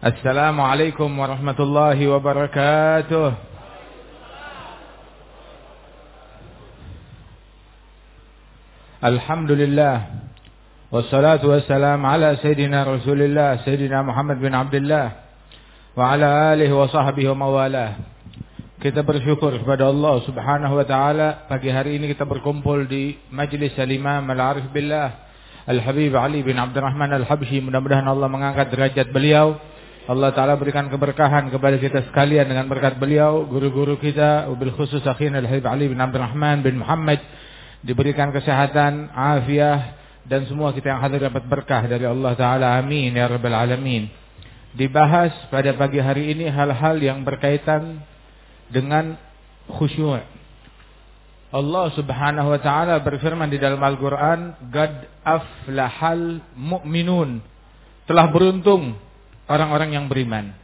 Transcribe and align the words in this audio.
Assalamualaikum 0.00 1.12
warahmatullahi 1.12 2.00
wabarakatuh. 2.08 3.36
Alhamdulillah. 9.04 10.24
Wassalatu 10.88 11.52
wassalamu 11.52 12.08
ala 12.08 12.32
sayyidina 12.40 12.88
Rasulillah, 12.88 13.60
sayyidina 13.60 14.00
Muhammad 14.00 14.40
bin 14.40 14.56
Abdullah 14.56 15.20
wa 15.92 16.16
ala 16.16 16.56
alihi 16.56 16.72
wa 16.72 16.88
sahbihi 16.88 17.36
wa 17.36 17.44
mawalah. 17.44 18.00
Kita 18.80 19.04
bersyukur 19.04 19.52
kepada 19.60 19.92
Allah 19.92 20.16
Subhanahu 20.24 20.80
wa 20.80 20.84
taala 20.88 21.44
pagi 21.44 21.68
hari 21.68 22.00
ini 22.00 22.08
kita 22.08 22.24
berkumpul 22.24 22.88
di 22.88 23.20
majlis 23.28 23.76
Al-Imam 23.76 24.24
Al-Arif 24.32 24.64
Billah 24.72 25.28
Al-Habib 25.68 26.16
Ali 26.16 26.40
bin 26.40 26.56
Abdurrahman 26.56 27.12
Al-Habsyi. 27.20 27.60
Mudah-mudahan 27.60 28.08
Allah 28.08 28.32
mengangkat 28.32 28.72
derajat 28.72 29.12
beliau 29.12 29.60
Allah 30.10 30.34
Ta'ala 30.34 30.58
berikan 30.58 30.90
keberkahan 30.90 31.54
kepada 31.54 31.78
kita 31.78 32.02
sekalian 32.10 32.50
dengan 32.50 32.66
berkat 32.66 32.98
beliau, 32.98 33.46
guru-guru 33.46 33.94
kita, 33.94 34.50
wabil 34.50 34.74
khusus 34.74 35.06
akhina 35.06 35.38
al-Habib 35.38 35.62
Ali 35.70 35.86
bin 35.86 36.02
Abdurrahman 36.02 36.66
bin 36.66 36.82
Muhammad, 36.82 37.22
diberikan 37.86 38.34
kesehatan, 38.34 39.14
afiah, 39.14 39.94
dan 40.26 40.50
semua 40.50 40.74
kita 40.74 40.90
yang 40.90 40.98
hadir 40.98 41.30
dapat 41.30 41.46
berkah 41.46 41.86
dari 41.86 42.10
Allah 42.10 42.34
Ta'ala. 42.34 42.82
Amin, 42.82 43.14
ya 43.14 43.30
Rabbal 43.30 43.54
Alamin. 43.54 44.10
Dibahas 44.74 45.30
pada 45.46 45.78
pagi 45.78 46.02
hari 46.02 46.34
ini 46.34 46.50
hal-hal 46.50 46.98
yang 46.98 47.22
berkaitan 47.22 48.02
dengan 48.66 49.14
khusyuk. 49.70 50.26
Allah 51.54 51.86
Subhanahu 51.94 52.50
wa 52.50 52.60
taala 52.62 52.98
berfirman 53.02 53.50
di 53.50 53.62
dalam 53.62 53.78
Al-Qur'an, 53.78 54.70
"Qad 54.74 55.06
aflahal 55.22 56.42
mu'minun." 56.58 57.42
Telah 58.10 58.26
beruntung 58.30 59.09
orang-orang 59.50 59.98
yang 59.98 60.06
beriman. 60.06 60.54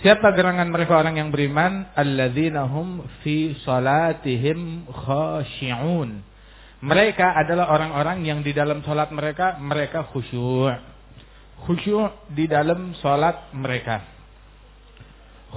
Siapa 0.00 0.30
gerangan 0.32 0.70
mereka 0.70 0.94
orang 0.96 1.18
yang 1.20 1.28
beriman? 1.28 1.90
Alladzina 1.92 2.64
hum 2.64 3.04
fi 3.20 3.52
salatihim 3.66 4.86
khashi'un. 4.88 6.22
Mereka 6.78 7.26
adalah 7.34 7.74
orang-orang 7.74 8.22
yang 8.22 8.46
di 8.46 8.54
dalam 8.54 8.86
salat 8.86 9.10
mereka 9.10 9.58
mereka 9.58 10.06
khusyuk. 10.14 10.78
Khusyuk 11.66 12.30
di 12.30 12.46
dalam 12.46 12.94
salat 13.02 13.50
mereka. 13.50 14.06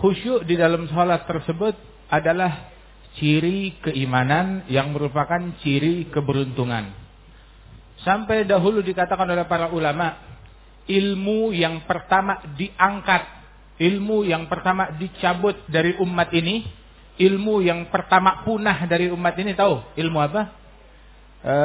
Khusyuk 0.01 0.49
di 0.49 0.57
dalam 0.57 0.89
salat 0.89 1.29
tersebut 1.29 1.77
adalah 2.09 2.73
ciri 3.21 3.77
keimanan 3.85 4.65
yang 4.65 4.89
merupakan 4.89 5.53
ciri 5.61 6.09
keberuntungan. 6.09 6.89
Sampai 8.01 8.49
dahulu 8.49 8.81
dikatakan 8.81 9.29
oleh 9.29 9.45
para 9.45 9.69
ulama, 9.69 10.30
ilmu 10.87 11.53
yang 11.53 11.85
pertama 11.85 12.41
diangkat, 12.57 13.23
ilmu 13.81 14.25
yang 14.25 14.45
pertama 14.49 14.93
dicabut 14.97 15.57
dari 15.69 15.97
umat 16.01 16.29
ini, 16.33 16.65
ilmu 17.21 17.61
yang 17.61 17.89
pertama 17.93 18.41
punah 18.41 18.85
dari 18.89 19.09
umat 19.13 19.35
ini 19.37 19.53
tahu 19.53 19.81
ilmu 19.97 20.17
apa? 20.17 20.41
E, 21.41 21.55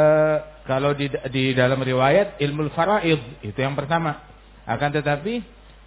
kalau 0.67 0.93
di, 0.93 1.09
di 1.33 1.55
dalam 1.57 1.79
riwayat 1.81 2.41
ilmu 2.43 2.69
faraid 2.75 3.45
itu 3.45 3.59
yang 3.59 3.77
pertama. 3.79 4.25
Akan 4.67 4.91
tetapi 4.91 5.39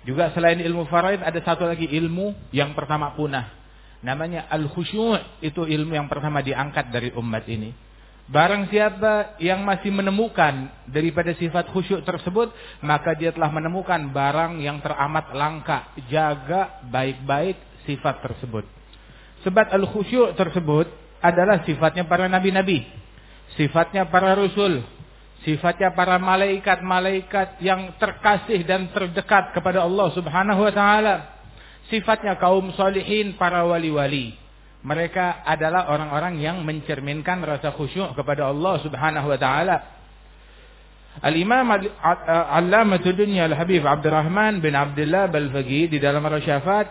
juga 0.08 0.32
selain 0.32 0.58
ilmu 0.64 0.88
faraid 0.88 1.20
ada 1.20 1.40
satu 1.44 1.68
lagi 1.68 1.86
ilmu 1.86 2.54
yang 2.56 2.72
pertama 2.72 3.12
punah. 3.14 3.52
Namanya 4.00 4.48
al-khusyu' 4.48 5.44
itu 5.44 5.68
ilmu 5.68 5.92
yang 5.92 6.08
pertama 6.08 6.40
diangkat 6.40 6.88
dari 6.88 7.12
umat 7.20 7.44
ini. 7.52 7.76
Barang 8.30 8.70
siapa 8.70 9.42
yang 9.42 9.66
masih 9.66 9.90
menemukan 9.90 10.70
daripada 10.86 11.34
sifat 11.34 11.74
khusyuk 11.74 12.06
tersebut, 12.06 12.54
maka 12.86 13.18
dia 13.18 13.34
telah 13.34 13.50
menemukan 13.50 13.98
barang 14.14 14.62
yang 14.62 14.78
teramat 14.86 15.34
langka. 15.34 15.98
Jaga 16.14 16.86
baik-baik 16.94 17.58
sifat 17.90 18.22
tersebut. 18.22 18.70
Sebab 19.42 19.74
al-khusyuk 19.74 20.38
tersebut 20.38 20.86
adalah 21.26 21.66
sifatnya 21.66 22.06
para 22.06 22.30
nabi-nabi. 22.30 22.86
Sifatnya 23.58 24.06
para 24.06 24.38
rasul. 24.38 24.86
Sifatnya 25.42 25.90
para 25.98 26.22
malaikat-malaikat 26.22 27.64
yang 27.66 27.98
terkasih 27.98 28.62
dan 28.62 28.94
terdekat 28.94 29.58
kepada 29.58 29.82
Allah 29.82 30.14
subhanahu 30.14 30.70
wa 30.70 30.74
ta'ala. 30.76 31.16
Sifatnya 31.90 32.38
kaum 32.38 32.70
solihin, 32.78 33.34
para 33.42 33.66
wali-wali. 33.66 34.38
Mereka 34.80 35.44
adalah 35.44 35.92
orang-orang 35.92 36.40
yang 36.40 36.64
mencerminkan 36.64 37.44
rasa 37.44 37.76
khusyuk 37.76 38.16
kepada 38.16 38.48
Allah 38.48 38.80
Subhanahu 38.80 39.28
wa 39.28 39.36
taala. 39.36 39.78
Al-Imam 41.20 41.68
Allamatul 42.56 43.18
Dunya 43.18 43.44
Al-Habib 43.52 43.84
Abdurrahman 43.84 44.64
bin 44.64 44.72
Abdullah 44.72 45.28
Balfagi 45.28 45.92
di 45.92 46.00
dalam 46.00 46.24
Rasyafat 46.24 46.88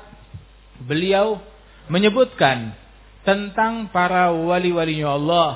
beliau 0.85 1.41
menyebutkan 1.89 2.77
tentang 3.25 3.89
para 3.89 4.37
wali-walinya 4.37 5.17
Allah. 5.17 5.53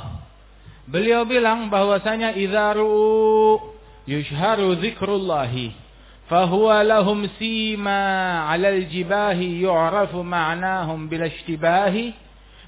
Beliau 0.88 1.28
bilang 1.28 1.68
bahwasanya 1.68 2.32
idzaru 2.32 3.60
yushharu 4.08 4.80
dzikrullahi 4.80 5.81
fahuwa 6.32 6.80
lahum 6.80 7.28
sima 7.36 8.48
'alal 8.48 8.88
jibahi 8.88 9.60
yu'rafu 9.68 10.24
ma'nahum 10.24 11.12
bil 11.12 11.28
ishtibahi 11.28 12.16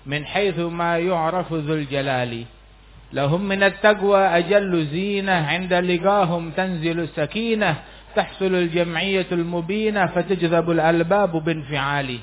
من 0.04 0.20
حيث 0.26 0.58
ما 0.58 1.00
يعرف 1.00 1.48
ذو 1.52 1.74
الجلال. 1.74 2.44
لهم 3.12 3.40
من 3.40 3.62
التقوى 3.62 4.20
أجل 4.20 4.86
زينة 4.92 5.32
عند 5.32 5.72
لقاهم 5.74 6.50
تنزل 6.50 7.00
السكينة 7.00 7.76
تحصل 8.16 8.54
الجمعية 8.54 9.26
المبينة 9.32 10.06
فتجذب 10.06 10.70
الألباب 10.70 11.44
بانفعال 11.44 12.18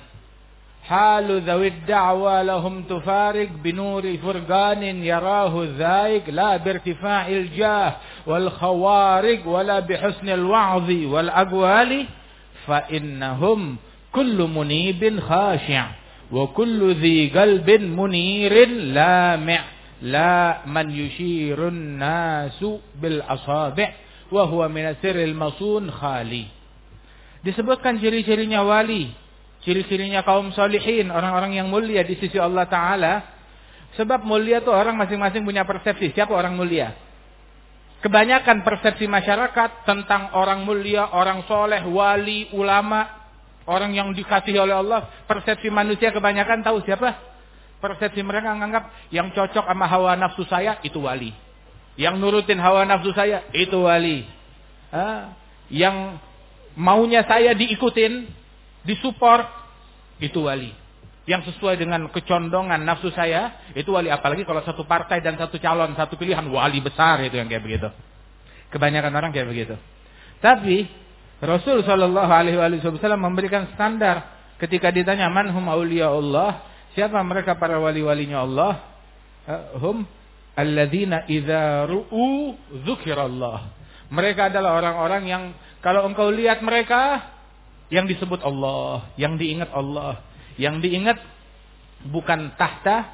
حال 0.83 1.41
ذوي 1.41 1.67
الدعوى 1.67 2.43
لهم 2.43 2.83
تفارق 2.83 3.49
بنور 3.63 4.17
فرقان 4.17 4.83
يراه 4.83 5.63
الذائق 5.63 6.29
لا 6.29 6.57
بارتفاع 6.57 7.27
الجاه 7.27 7.95
والخوارق 8.27 9.47
ولا 9.47 9.79
بحسن 9.79 10.29
الوعظ 10.29 10.89
والأقوال 10.91 12.05
فإنهم 12.67 13.77
كل 14.11 14.37
منيب 14.55 15.19
خاشع 15.19 15.85
وكل 16.31 16.93
ذي 16.93 17.29
قلب 17.29 17.69
منير 17.71 18.67
لامع 18.69 19.59
لا 20.01 20.57
من 20.65 20.91
يشير 20.91 21.67
الناس 21.67 22.65
بالأصابع 23.01 23.89
وهو 24.31 24.67
من 24.67 24.95
سر 25.01 25.23
المصون 25.23 25.91
خالي. 25.91 26.45
Disebutkan 27.41 27.97
ciri-cirinya 27.97 28.61
wali. 28.61 29.20
Ciri-cirinya 29.61 30.25
kaum 30.25 30.53
solihin 30.53 31.09
orang-orang 31.13 31.57
yang 31.57 31.67
mulia 31.69 32.01
di 32.01 32.17
sisi 32.17 32.37
Allah 32.37 32.65
taala 32.65 33.13
sebab 33.97 34.25
mulia 34.25 34.61
tuh 34.61 34.73
orang 34.73 34.97
masing-masing 34.97 35.45
punya 35.45 35.65
persepsi 35.65 36.13
siapa 36.13 36.33
orang 36.33 36.57
mulia 36.57 36.97
kebanyakan 38.01 38.65
persepsi 38.65 39.05
masyarakat 39.05 39.85
tentang 39.85 40.33
orang 40.33 40.65
mulia 40.65 41.09
orang 41.13 41.45
soleh 41.45 41.85
wali 41.85 42.49
ulama 42.57 43.21
Orang 43.69 43.93
yang 43.93 44.09
dikasihi 44.17 44.57
oleh 44.57 44.73
Allah, 44.73 45.05
persepsi 45.29 45.69
manusia 45.69 46.09
kebanyakan 46.09 46.65
tahu 46.65 46.81
siapa? 46.81 47.13
Persepsi 47.77 48.25
mereka 48.25 48.57
menganggap 48.57 48.89
yang 49.13 49.29
cocok 49.33 49.65
sama 49.69 49.85
hawa 49.85 50.17
nafsu 50.17 50.45
saya 50.49 50.81
itu 50.81 50.97
wali. 51.01 51.29
Yang 51.93 52.15
nurutin 52.17 52.57
hawa 52.57 52.89
nafsu 52.89 53.13
saya 53.13 53.45
itu 53.53 53.85
wali. 53.85 54.25
Ah, 54.89 55.37
yang 55.69 56.17
maunya 56.73 57.21
saya 57.29 57.53
diikutin, 57.53 58.25
disupport 58.85 59.47
itu 60.21 60.45
wali. 60.45 60.71
Yang 61.29 61.53
sesuai 61.53 61.77
dengan 61.77 62.09
kecondongan 62.09 62.81
nafsu 62.81 63.13
saya 63.13 63.71
itu 63.77 63.93
wali. 63.93 64.09
Apalagi 64.09 64.45
kalau 64.45 64.61
satu 64.65 64.83
partai 64.85 65.21
dan 65.21 65.37
satu 65.37 65.61
calon, 65.61 65.93
satu 65.93 66.17
pilihan 66.17 66.43
wali 66.49 66.81
besar 66.81 67.21
itu 67.21 67.37
yang 67.37 67.45
kayak 67.49 67.61
begitu. 67.61 67.89
Kebanyakan 68.73 69.13
orang 69.13 69.31
kayak 69.35 69.47
begitu. 69.49 69.75
Tapi 70.41 70.89
Rasul 71.41 71.81
Shallallahu 71.81 72.31
Alaihi 72.31 72.57
Wasallam 72.57 73.25
memberikan 73.25 73.69
standar 73.73 74.41
ketika 74.61 74.93
ditanya 74.93 75.25
man 75.33 75.49
hum 75.49 75.65
aulia 75.73 76.13
Allah 76.13 76.61
siapa 76.93 77.17
mereka 77.25 77.57
para 77.57 77.81
wali-walinya 77.81 78.45
Allah 78.45 78.73
eh, 79.49 79.63
hum 79.81 80.05
alladzina 80.53 81.25
idza 81.25 81.89
ru'u 81.89 82.53
dzikrallah 82.85 83.73
mereka 84.13 84.53
adalah 84.53 84.77
orang-orang 84.77 85.23
yang 85.25 85.43
kalau 85.81 86.05
engkau 86.05 86.29
lihat 86.29 86.61
mereka 86.61 87.30
yang 87.91 88.07
disebut 88.07 88.39
Allah 88.41 89.11
yang 89.19 89.35
diingat 89.35 89.69
Allah 89.75 90.23
yang 90.55 90.79
diingat 90.79 91.19
bukan 92.07 92.55
tahta 92.55 93.11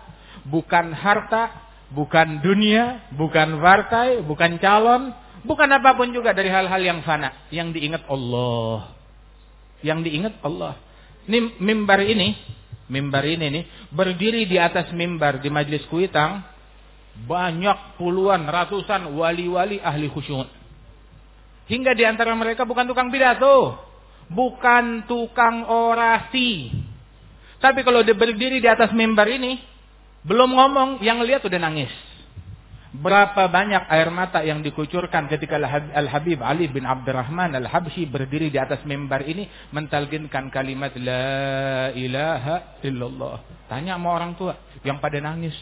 bukan 0.48 0.94
harta 0.94 1.52
bukan 1.92 2.40
dunia 2.40 3.10
bukan 3.18 3.60
partai 3.60 4.22
bukan 4.24 4.62
calon 4.62 5.12
Bukan 5.48 5.70
apa 5.72 5.96
pun 5.96 6.12
juga 6.12 6.36
dari 6.36 6.52
hal-hal 6.52 6.82
yang 6.84 7.00
fana. 7.08 7.32
Yang 7.48 7.80
diingat 7.80 8.04
Allah. 8.12 8.92
Yang 9.80 10.00
diingat 10.12 10.34
Allah. 10.44 10.76
Ini 11.24 11.60
mimbar 11.64 12.04
ini, 12.04 12.36
mimbar 12.92 13.24
ini 13.24 13.48
nih, 13.52 13.64
berdiri 13.92 14.44
di 14.44 14.60
atas 14.60 14.92
mimbar 14.92 15.40
di 15.44 15.48
majlis 15.48 15.88
kuitang, 15.92 16.44
banyak 17.28 18.00
puluhan, 18.00 18.48
ratusan 18.48 19.08
wali-wali 19.16 19.80
ahli 19.80 20.12
khusyuk. 20.12 20.48
Hingga 21.68 21.96
di 21.96 22.04
antara 22.08 22.32
mereka 22.36 22.64
bukan 22.64 22.88
tukang 22.88 23.12
pidato. 23.12 23.76
Bukan 24.32 25.08
tukang 25.08 25.68
orasi. 25.68 26.72
Tapi 27.58 27.82
kalau 27.82 28.06
dia 28.06 28.14
berdiri 28.14 28.62
di 28.62 28.70
atas 28.70 28.94
mimbar 28.94 29.26
ini, 29.32 29.58
belum 30.28 30.54
ngomong, 30.54 30.90
yang 31.02 31.24
lihat 31.24 31.42
udah 31.48 31.58
nangis. 31.58 31.90
Berapa 32.98 33.52
banyak 33.52 33.84
air 33.92 34.10
mata 34.10 34.42
yang 34.42 34.64
dikucurkan 34.64 35.28
ketika 35.28 35.60
Al-Habib 35.60 36.40
Ali 36.40 36.72
bin 36.72 36.88
Abdurrahman 36.88 37.54
Al-Habsyi 37.54 38.08
berdiri 38.08 38.48
di 38.48 38.58
atas 38.58 38.82
mimbar 38.88 39.28
ini 39.28 39.46
mentalginkan 39.76 40.48
kalimat 40.50 40.96
La 40.98 41.92
ilaha 41.94 42.80
illallah. 42.82 43.44
Tanya 43.68 44.00
sama 44.00 44.16
orang 44.16 44.34
tua 44.40 44.56
yang 44.82 44.98
pada 45.04 45.20
nangis. 45.20 45.54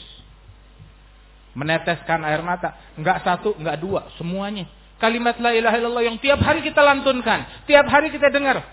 Meneteskan 1.57 2.23
air 2.23 2.45
mata. 2.45 2.77
Enggak 2.93 3.25
satu, 3.25 3.57
enggak 3.57 3.81
dua, 3.81 4.07
semuanya. 4.15 4.69
Kalimat 4.95 5.35
la 5.43 5.51
ilaha 5.51 5.75
illallah 5.75 6.05
yang 6.07 6.17
tiap 6.23 6.39
hari 6.39 6.63
kita 6.63 6.79
lantunkan. 6.79 7.67
Tiap 7.67 7.85
hari 7.91 8.11
kita 8.15 8.31
dengar. 8.31 8.63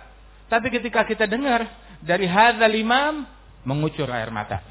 Tapi 0.46 0.70
ketika 0.70 1.02
kita 1.02 1.26
dengar 1.26 1.66
dari 1.98 2.30
hadzal 2.30 2.74
imam 2.74 3.26
mengucur 3.66 4.06
air 4.10 4.30
mata. 4.30 4.62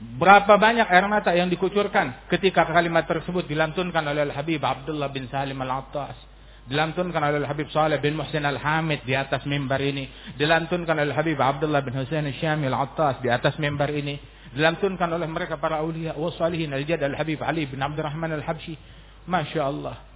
Berapa 0.00 0.60
banyak 0.60 0.84
air 0.90 1.06
mata 1.08 1.32
yang 1.32 1.48
dikucurkan 1.48 2.28
ketika 2.28 2.66
kalimat 2.68 3.08
tersebut 3.08 3.48
dilantunkan 3.48 4.04
oleh 4.04 4.28
Al-Habib 4.28 4.60
Abdullah 4.60 5.08
bin 5.12 5.28
Salim 5.32 5.60
Al-Attas. 5.60 6.16
Dilantunkan 6.64 7.20
oleh 7.20 7.44
Al-Habib 7.44 7.68
Saleh 7.68 8.00
bin 8.00 8.16
Muhsin 8.16 8.44
Al-Hamid 8.44 9.04
di 9.04 9.12
atas 9.12 9.44
mimbar 9.44 9.80
ini. 9.84 10.08
Dilantunkan 10.40 10.96
oleh 10.96 11.12
Al-Habib 11.12 11.36
Abdullah 11.36 11.84
bin 11.84 11.92
Husain 12.00 12.24
Al-Syami 12.24 12.68
Al-Attas 12.72 13.20
di 13.20 13.28
atas 13.28 13.60
mimbar 13.60 13.92
ini. 13.92 14.16
Dilantunkan 14.56 15.12
oleh 15.12 15.28
mereka 15.28 15.60
para 15.60 15.84
awliya 15.84 16.16
wa 16.16 16.32
salihin 16.32 16.72
Al-Jad 16.72 17.04
Al-Habib 17.04 17.44
Ali 17.44 17.68
bin 17.68 17.84
Abdurrahman 17.84 18.32
Al-Habsyi. 18.40 18.76
Masya 19.28 19.60
Allah. 19.60 20.13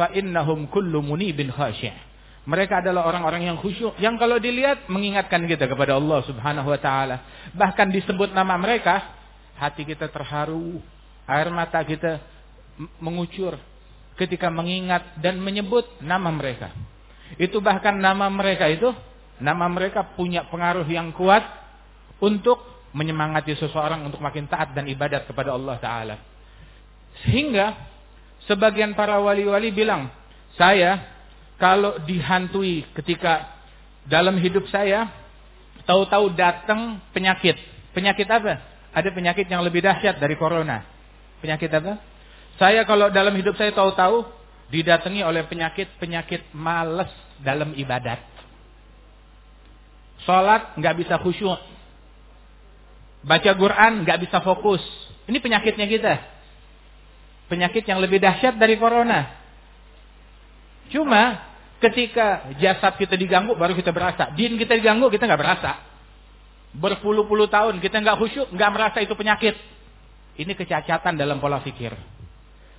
Fa 0.00 0.08
innahum 0.16 0.64
kullu 0.72 1.04
munibin 1.04 1.52
khasyih. 1.52 1.92
Mereka 2.48 2.80
adalah 2.80 3.04
orang-orang 3.04 3.52
yang 3.52 3.60
khusyuk. 3.60 4.00
Yang 4.00 4.16
kalau 4.16 4.40
dilihat 4.40 4.88
mengingatkan 4.88 5.44
kita 5.44 5.68
kepada 5.68 6.00
Allah 6.00 6.24
subhanahu 6.24 6.72
wa 6.72 6.80
ta'ala. 6.80 7.16
Bahkan 7.52 7.92
disebut 7.92 8.32
nama 8.32 8.56
mereka. 8.56 9.12
Hati 9.60 9.84
kita 9.84 10.08
terharu. 10.08 10.80
Air 11.28 11.52
mata 11.52 11.84
kita 11.84 12.16
mengucur. 12.96 13.60
Ketika 14.16 14.48
mengingat 14.48 15.20
dan 15.20 15.36
menyebut 15.36 15.84
nama 16.00 16.32
mereka. 16.32 16.72
Itu 17.36 17.60
bahkan 17.60 18.00
nama 18.00 18.32
mereka 18.32 18.72
itu. 18.72 18.88
Nama 19.36 19.68
mereka 19.68 20.16
punya 20.16 20.48
pengaruh 20.48 20.88
yang 20.88 21.12
kuat. 21.12 21.44
Untuk 22.24 22.56
menyemangati 22.96 23.52
seseorang 23.52 24.00
untuk 24.08 24.24
makin 24.24 24.48
taat 24.48 24.72
dan 24.72 24.88
ibadat 24.88 25.28
kepada 25.28 25.52
Allah 25.52 25.76
Ta'ala. 25.76 26.16
Sehingga 27.28 27.76
sebagian 28.48 28.96
para 28.96 29.18
wali-wali 29.20 29.72
bilang. 29.74 30.08
Saya 30.54 31.00
kalau 31.60 32.00
dihantui 32.04 32.88
ketika 32.96 33.48
dalam 34.08 34.40
hidup 34.40 34.64
saya 34.72 35.08
tahu-tahu 35.84 36.32
datang 36.36 37.00
penyakit. 37.12 37.56
Penyakit 37.92 38.28
apa? 38.30 38.62
Ada 38.94 39.10
penyakit 39.10 39.46
yang 39.50 39.60
lebih 39.60 39.82
dahsyat 39.84 40.18
dari 40.18 40.38
corona. 40.38 40.86
Penyakit 41.42 41.70
apa? 41.72 41.98
Saya 42.60 42.84
kalau 42.84 43.08
dalam 43.08 43.32
hidup 43.36 43.56
saya 43.56 43.72
tahu-tahu 43.72 44.24
didatangi 44.70 45.24
oleh 45.24 45.44
penyakit-penyakit 45.48 46.54
males 46.54 47.10
dalam 47.42 47.74
ibadat. 47.74 48.22
Salat 50.28 50.76
nggak 50.76 50.94
bisa 51.00 51.16
khusyuk. 51.18 51.58
Baca 53.24 53.50
Quran 53.52 54.04
nggak 54.04 54.18
bisa 54.28 54.38
fokus. 54.44 54.80
Ini 55.28 55.38
penyakitnya 55.40 55.86
kita. 55.88 56.14
Penyakit 57.50 57.82
yang 57.82 57.98
lebih 57.98 58.22
dahsyat 58.22 58.54
dari 58.56 58.78
corona. 58.78 59.26
Cuma 60.94 61.50
Ketika 61.80 62.52
jasad 62.60 63.00
kita 63.00 63.16
diganggu 63.16 63.56
baru 63.56 63.72
kita 63.72 63.88
berasa. 63.88 64.28
Din 64.36 64.60
kita 64.60 64.76
diganggu 64.76 65.08
kita 65.08 65.24
nggak 65.24 65.40
berasa. 65.40 65.80
Berpuluh-puluh 66.76 67.48
tahun 67.48 67.80
kita 67.80 68.04
nggak 68.04 68.20
khusyuk, 68.20 68.52
nggak 68.52 68.70
merasa 68.70 69.00
itu 69.00 69.16
penyakit. 69.16 69.56
Ini 70.36 70.52
kecacatan 70.52 71.16
dalam 71.16 71.40
pola 71.40 71.64
pikir. 71.64 71.96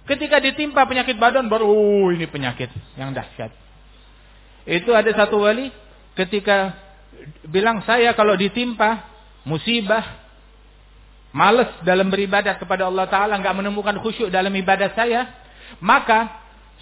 Ketika 0.06 0.38
ditimpa 0.38 0.86
penyakit 0.86 1.18
badan 1.18 1.50
baru 1.50 1.66
oh, 1.66 2.14
ini 2.14 2.30
penyakit 2.30 2.70
yang 2.94 3.10
dahsyat. 3.10 3.50
Itu 4.70 4.94
ada 4.94 5.10
satu 5.18 5.50
wali 5.50 5.74
ketika 6.14 6.78
bilang 7.50 7.82
saya 7.82 8.14
kalau 8.14 8.38
ditimpa 8.38 9.02
musibah 9.50 10.31
males 11.32 11.72
dalam 11.88 12.12
beribadat 12.12 12.60
kepada 12.60 12.88
Allah 12.88 13.08
Ta'ala 13.08 13.40
nggak 13.40 13.56
menemukan 13.56 13.96
khusyuk 14.04 14.28
dalam 14.28 14.52
ibadat 14.52 14.96
saya 14.96 15.42
maka 15.80 16.42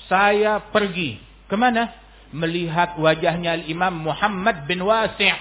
saya 0.10 0.64
pergi. 0.74 1.22
Ke 1.46 1.54
mana? 1.54 1.94
Melihat 2.34 2.98
wajahnya 2.98 3.66
Imam 3.70 3.94
Muhammad 3.94 4.66
bin 4.66 4.82
Wasi' 4.86 5.34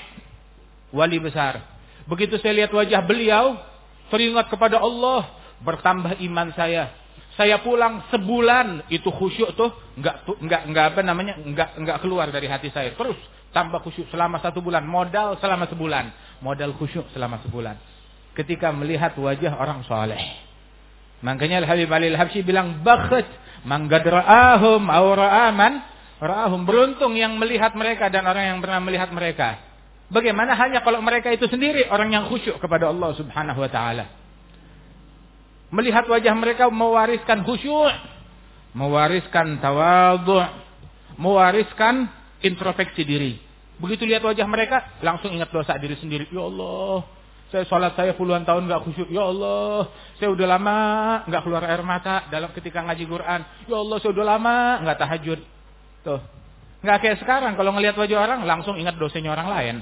wali 0.92 1.20
besar. 1.20 1.64
Begitu 2.08 2.40
saya 2.40 2.64
lihat 2.64 2.72
wajah 2.72 3.04
beliau, 3.04 3.60
teringat 4.08 4.48
kepada 4.48 4.80
Allah, 4.80 5.28
bertambah 5.60 6.16
iman 6.24 6.48
saya. 6.56 6.92
Saya 7.36 7.60
pulang 7.60 8.02
sebulan 8.10 8.88
itu 8.90 9.08
khusyuk 9.14 9.54
tuh 9.54 9.70
nggak 10.00 10.26
nggak 10.42 10.62
nggak 10.74 10.84
apa 10.96 11.00
namanya 11.06 11.38
nggak 11.38 11.70
nggak 11.76 11.98
keluar 12.00 12.26
dari 12.32 12.48
hati 12.48 12.72
saya. 12.72 12.96
Terus 12.96 13.14
tambah 13.52 13.84
khusyuk 13.84 14.08
selama 14.08 14.40
satu 14.40 14.64
bulan. 14.64 14.82
Modal 14.88 15.36
selama 15.38 15.68
sebulan. 15.68 16.10
Modal 16.40 16.72
khusyuk 16.74 17.06
selama 17.12 17.38
sebulan 17.44 17.97
ketika 18.38 18.70
melihat 18.70 19.18
wajah 19.18 19.58
orang 19.58 19.82
soleh 19.90 20.22
makanya 21.26 21.58
Al 21.60 21.66
Habib 21.66 21.90
Ali 21.90 22.14
Al 22.14 22.18
Habsyi 22.22 22.46
bilang 22.46 22.86
bakht 22.86 23.26
manggadra'ahum 23.66 24.86
aura'aman 24.86 25.98
Ra'ahum 26.18 26.66
beruntung 26.66 27.14
yang 27.14 27.38
melihat 27.38 27.78
mereka 27.78 28.10
dan 28.10 28.26
orang 28.26 28.50
yang 28.54 28.58
pernah 28.58 28.82
melihat 28.82 29.10
mereka. 29.14 29.62
Bagaimana 30.10 30.58
hanya 30.58 30.82
kalau 30.82 30.98
mereka 30.98 31.30
itu 31.30 31.46
sendiri 31.46 31.86
orang 31.86 32.10
yang 32.10 32.24
khusyuk 32.26 32.58
kepada 32.58 32.90
Allah 32.90 33.14
Subhanahu 33.14 33.60
wa 33.62 33.70
taala. 33.70 34.10
Melihat 35.70 36.10
wajah 36.10 36.34
mereka 36.34 36.66
mewariskan 36.72 37.46
khusyuk, 37.46 37.92
mewariskan 38.74 39.62
tawadhu, 39.62 40.42
mewariskan 41.22 42.10
introspeksi 42.42 43.06
diri. 43.06 43.38
Begitu 43.78 44.02
lihat 44.02 44.26
wajah 44.26 44.48
mereka, 44.48 44.98
langsung 45.06 45.30
ingat 45.30 45.54
dosa 45.54 45.78
diri 45.78 45.94
sendiri. 46.02 46.26
Ya 46.34 46.42
Allah, 46.42 47.06
saya 47.48 47.64
sholat 47.64 47.96
saya 47.96 48.12
puluhan 48.12 48.44
tahun 48.44 48.68
nggak 48.68 48.84
khusyuk. 48.84 49.08
Ya 49.08 49.24
Allah, 49.24 49.88
saya 50.20 50.28
udah 50.28 50.46
lama 50.46 50.76
nggak 51.24 51.42
keluar 51.48 51.64
air 51.64 51.80
mata 51.80 52.28
dalam 52.28 52.52
ketika 52.52 52.84
ngaji 52.84 53.04
Quran. 53.08 53.40
Ya 53.64 53.76
Allah, 53.80 53.96
saya 54.04 54.10
udah 54.12 54.26
lama 54.26 54.56
nggak 54.84 54.98
tahajud. 55.00 55.40
Tuh. 56.04 56.20
Nggak 56.84 56.98
kayak 57.00 57.16
sekarang 57.24 57.56
kalau 57.56 57.72
ngelihat 57.72 57.96
wajah 57.96 58.18
orang 58.20 58.40
langsung 58.44 58.76
ingat 58.76 59.00
dosanya 59.00 59.32
orang 59.32 59.48
lain. 59.48 59.76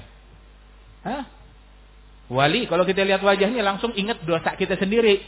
Hah? 1.02 1.22
Wali 2.26 2.66
kalau 2.66 2.82
kita 2.82 3.06
lihat 3.06 3.22
wajahnya 3.22 3.62
langsung 3.62 3.94
ingat 3.94 4.22
dosa 4.22 4.54
kita 4.54 4.78
sendiri. 4.78 5.22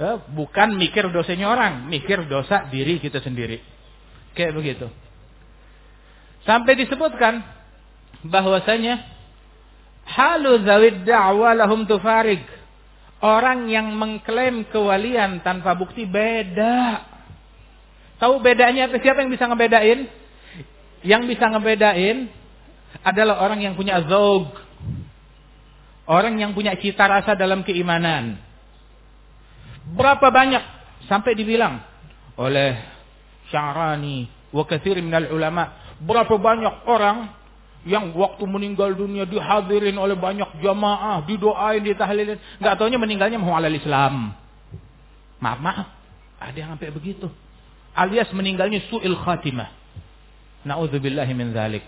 Eh, 0.00 0.16
bukan 0.32 0.76
mikir 0.76 1.08
dosanya 1.12 1.52
orang, 1.52 1.88
mikir 1.88 2.24
dosa 2.28 2.68
diri 2.72 3.00
kita 3.00 3.20
sendiri. 3.20 3.60
Kayak 4.32 4.56
begitu. 4.56 4.88
Sampai 6.48 6.74
disebutkan 6.74 7.44
bahwasanya 8.24 9.11
halu 10.06 10.62
zawid 10.66 11.06
da'wa 11.06 11.54
lahum 11.56 11.86
tufarig. 11.86 12.42
Orang 13.22 13.70
yang 13.70 13.94
mengklaim 13.94 14.66
kewalian 14.66 15.46
tanpa 15.46 15.78
bukti 15.78 16.02
beda. 16.02 17.06
Tahu 18.18 18.42
bedanya 18.42 18.90
apa? 18.90 18.98
Siapa 18.98 19.22
yang 19.22 19.30
bisa 19.30 19.46
ngebedain? 19.46 20.10
Yang 21.06 21.22
bisa 21.30 21.46
ngebedain 21.50 22.30
adalah 23.02 23.42
orang 23.46 23.62
yang 23.62 23.74
punya 23.78 24.02
zog. 24.10 24.50
Orang 26.06 26.34
yang 26.38 26.50
punya 26.50 26.74
cita 26.78 27.06
rasa 27.06 27.38
dalam 27.38 27.62
keimanan. 27.62 28.38
Berapa 29.94 30.30
banyak 30.34 30.62
sampai 31.06 31.34
dibilang 31.38 31.82
oleh 32.38 32.78
Syarani 33.50 34.26
wa 34.50 34.66
katsir 34.66 34.98
minal 34.98 35.30
ulama, 35.30 35.94
berapa 36.02 36.34
banyak 36.38 36.86
orang 36.90 37.41
yang 37.82 38.14
waktu 38.14 38.44
meninggal 38.46 38.94
dunia 38.94 39.26
dihadirin 39.26 39.98
oleh 39.98 40.14
banyak 40.14 40.62
jamaah, 40.62 41.26
didoain, 41.26 41.82
ditahlilin, 41.82 42.38
enggak 42.62 42.74
taunya 42.78 42.98
meninggalnya 42.98 43.38
mau 43.42 43.58
Islam. 43.58 44.34
Maaf, 45.42 45.58
maaf. 45.58 45.88
Ada 46.38 46.56
yang 46.58 46.70
sampai 46.74 46.94
begitu 46.94 47.26
alias 47.96 48.28
meninggalnya 48.32 48.80
su'il 48.88 49.16
khatimah. 49.16 49.68
Na'udzubillahi 50.64 51.32
min 51.34 51.52
dzalik. 51.52 51.84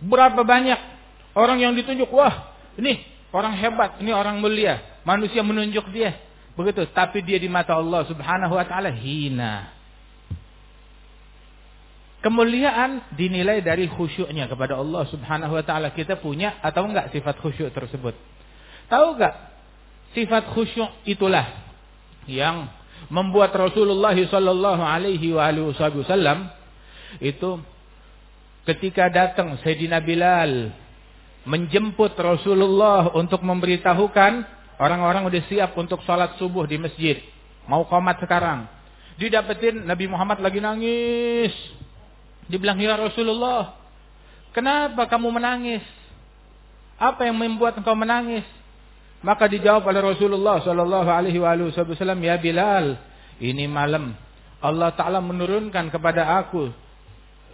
Berapa 0.00 0.40
banyak 0.42 0.80
orang 1.36 1.60
yang 1.60 1.72
ditunjuk, 1.76 2.08
wah, 2.10 2.56
ini 2.80 3.04
orang 3.36 3.52
hebat, 3.60 4.00
ini 4.00 4.10
orang 4.16 4.40
mulia, 4.40 4.80
manusia 5.04 5.44
menunjuk 5.44 5.92
dia. 5.92 6.16
Begitu, 6.56 6.88
tapi 6.92 7.22
dia 7.22 7.38
di 7.38 7.46
mata 7.46 7.76
Allah 7.76 8.04
Subhanahu 8.08 8.56
wa 8.56 8.64
taala 8.64 8.90
hina. 8.90 9.70
Kemuliaan 12.20 13.16
dinilai 13.16 13.64
dari 13.64 13.88
khusyuknya 13.88 14.44
kepada 14.44 14.76
Allah 14.76 15.08
Subhanahu 15.08 15.56
wa 15.56 15.64
taala. 15.64 15.96
Kita 15.96 16.20
punya 16.20 16.60
atau 16.60 16.84
enggak 16.84 17.16
sifat 17.16 17.40
khusyuk 17.40 17.72
tersebut? 17.72 18.12
Tahu 18.92 19.16
enggak? 19.16 19.34
Sifat 20.12 20.52
khusyuk 20.52 20.92
itulah 21.08 21.48
yang 22.28 22.68
membuat 23.08 23.56
Rasulullah 23.56 24.12
sallallahu 24.12 24.84
alaihi 24.84 25.32
wasallam 25.32 26.52
itu 27.24 27.56
ketika 28.68 29.08
datang 29.08 29.56
Sayyidina 29.64 30.04
Bilal 30.04 30.76
menjemput 31.48 32.12
Rasulullah 32.20 33.16
untuk 33.16 33.40
memberitahukan 33.40 34.32
orang-orang 34.76 35.24
udah 35.24 35.42
siap 35.48 35.72
untuk 35.72 36.04
sholat 36.04 36.36
subuh 36.36 36.68
di 36.68 36.76
masjid. 36.76 37.16
Mau 37.64 37.88
komat 37.88 38.20
sekarang. 38.20 38.68
Didapetin 39.16 39.88
Nabi 39.88 40.04
Muhammad 40.04 40.44
lagi 40.44 40.60
nangis. 40.60 41.79
Dibilang, 42.50 42.82
ya 42.82 42.98
Rasulullah, 42.98 43.78
kenapa 44.50 45.06
kamu 45.06 45.30
menangis? 45.30 45.86
Apa 46.98 47.30
yang 47.30 47.38
membuat 47.38 47.78
engkau 47.78 47.94
menangis? 47.94 48.42
Maka 49.22 49.46
dijawab 49.46 49.86
oleh 49.86 50.02
Rasulullah 50.02 50.58
Sallallahu 50.64 51.08
Alaihi 51.08 51.38
Wasallam, 51.38 52.20
ya 52.24 52.34
Bilal, 52.40 52.98
ini 53.38 53.70
malam 53.70 54.18
Allah 54.60 54.90
Taala 54.92 55.22
menurunkan 55.22 55.88
kepada 55.88 56.26
aku 56.42 56.68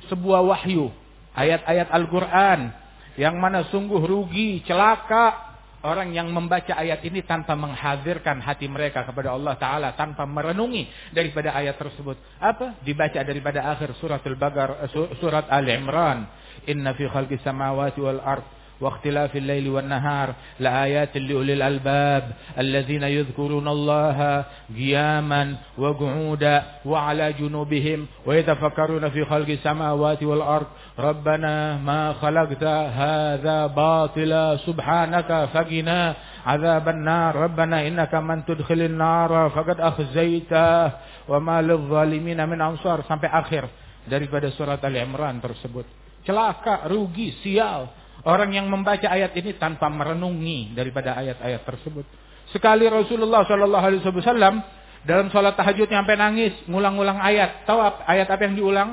sebuah 0.08 0.42
wahyu, 0.42 0.90
ayat-ayat 1.36 1.92
Al-Quran 1.92 2.72
yang 3.20 3.36
mana 3.36 3.68
sungguh 3.68 4.00
rugi, 4.00 4.64
celaka 4.64 5.45
orang 5.81 6.13
yang 6.13 6.29
membaca 6.29 6.77
ayat 6.77 7.01
ini 7.05 7.25
tanpa 7.25 7.57
menghadirkan 7.57 8.41
hati 8.41 8.69
mereka 8.69 9.05
kepada 9.05 9.33
Allah 9.33 9.57
Ta'ala. 9.57 9.89
Tanpa 9.97 10.29
merenungi 10.29 11.13
daripada 11.13 11.53
ayat 11.57 11.77
tersebut. 11.77 12.17
Apa? 12.37 12.77
Dibaca 12.85 13.19
daripada 13.21 13.65
akhir 13.73 13.97
surat 13.97 14.21
Al-Baqarah, 14.21 14.85
eh, 14.85 15.17
surat 15.17 15.49
Al-Imran. 15.49 16.25
Inna 16.69 16.93
fi 16.93 17.09
khalqis 17.09 17.41
samawati 17.41 17.99
wal 18.01 18.21
ard 18.21 18.45
واختلاف 18.81 19.35
الليل 19.35 19.69
والنهار 19.69 20.33
لآيات 20.59 21.17
لأولي 21.17 21.53
الألباب 21.53 22.31
الذين 22.57 23.03
يذكرون 23.03 23.67
الله 23.67 24.45
قياما 24.75 25.55
وقعودا 25.77 26.63
وعلى 26.85 27.33
جنوبهم 27.33 28.07
ويتفكرون 28.25 29.09
في 29.09 29.25
خلق 29.25 29.49
السماوات 29.49 30.23
والأرض 30.23 30.67
ربنا 30.99 31.77
ما 31.81 32.13
خلقت 32.19 32.63
هذا 32.93 33.57
باطلا 33.67 34.45
سبحانك 34.67 35.29
فقنا 35.53 35.99
عذاب 36.45 36.85
النار 36.89 37.31
ربنا 37.35 37.77
إنك 37.87 38.13
من 38.15 38.45
تدخل 38.45 38.81
النار 38.91 39.31
فقد 39.55 39.77
أخزيته 39.79 40.91
وما 41.27 41.57
للظالمين 41.61 42.39
من 42.49 42.59
أنصار 42.61 43.07
sampai 43.07 43.29
akhir 43.29 43.63
daripada 44.05 44.49
surat 44.53 44.81
Al-Imran 44.81 45.39
tersebut 45.39 45.85
celaka 46.25 46.85
rugi 46.89 47.33
sial 47.41 48.01
Orang 48.21 48.53
yang 48.53 48.69
membaca 48.69 49.09
ayat 49.09 49.33
ini 49.33 49.57
tanpa 49.57 49.89
merenungi 49.89 50.77
daripada 50.77 51.17
ayat-ayat 51.17 51.65
tersebut. 51.65 52.05
Sekali 52.53 52.85
Rasulullah 52.85 53.41
Shallallahu 53.49 53.81
Alaihi 53.81 54.05
Wasallam 54.05 54.61
dalam 55.01 55.33
sholat 55.33 55.57
tahajud 55.57 55.89
sampai 55.89 56.13
nangis, 56.21 56.53
ngulang-ngulang 56.69 57.17
ayat. 57.17 57.65
Tahu 57.65 57.81
ayat 58.05 58.29
apa 58.29 58.41
yang 58.45 58.53
diulang? 58.53 58.89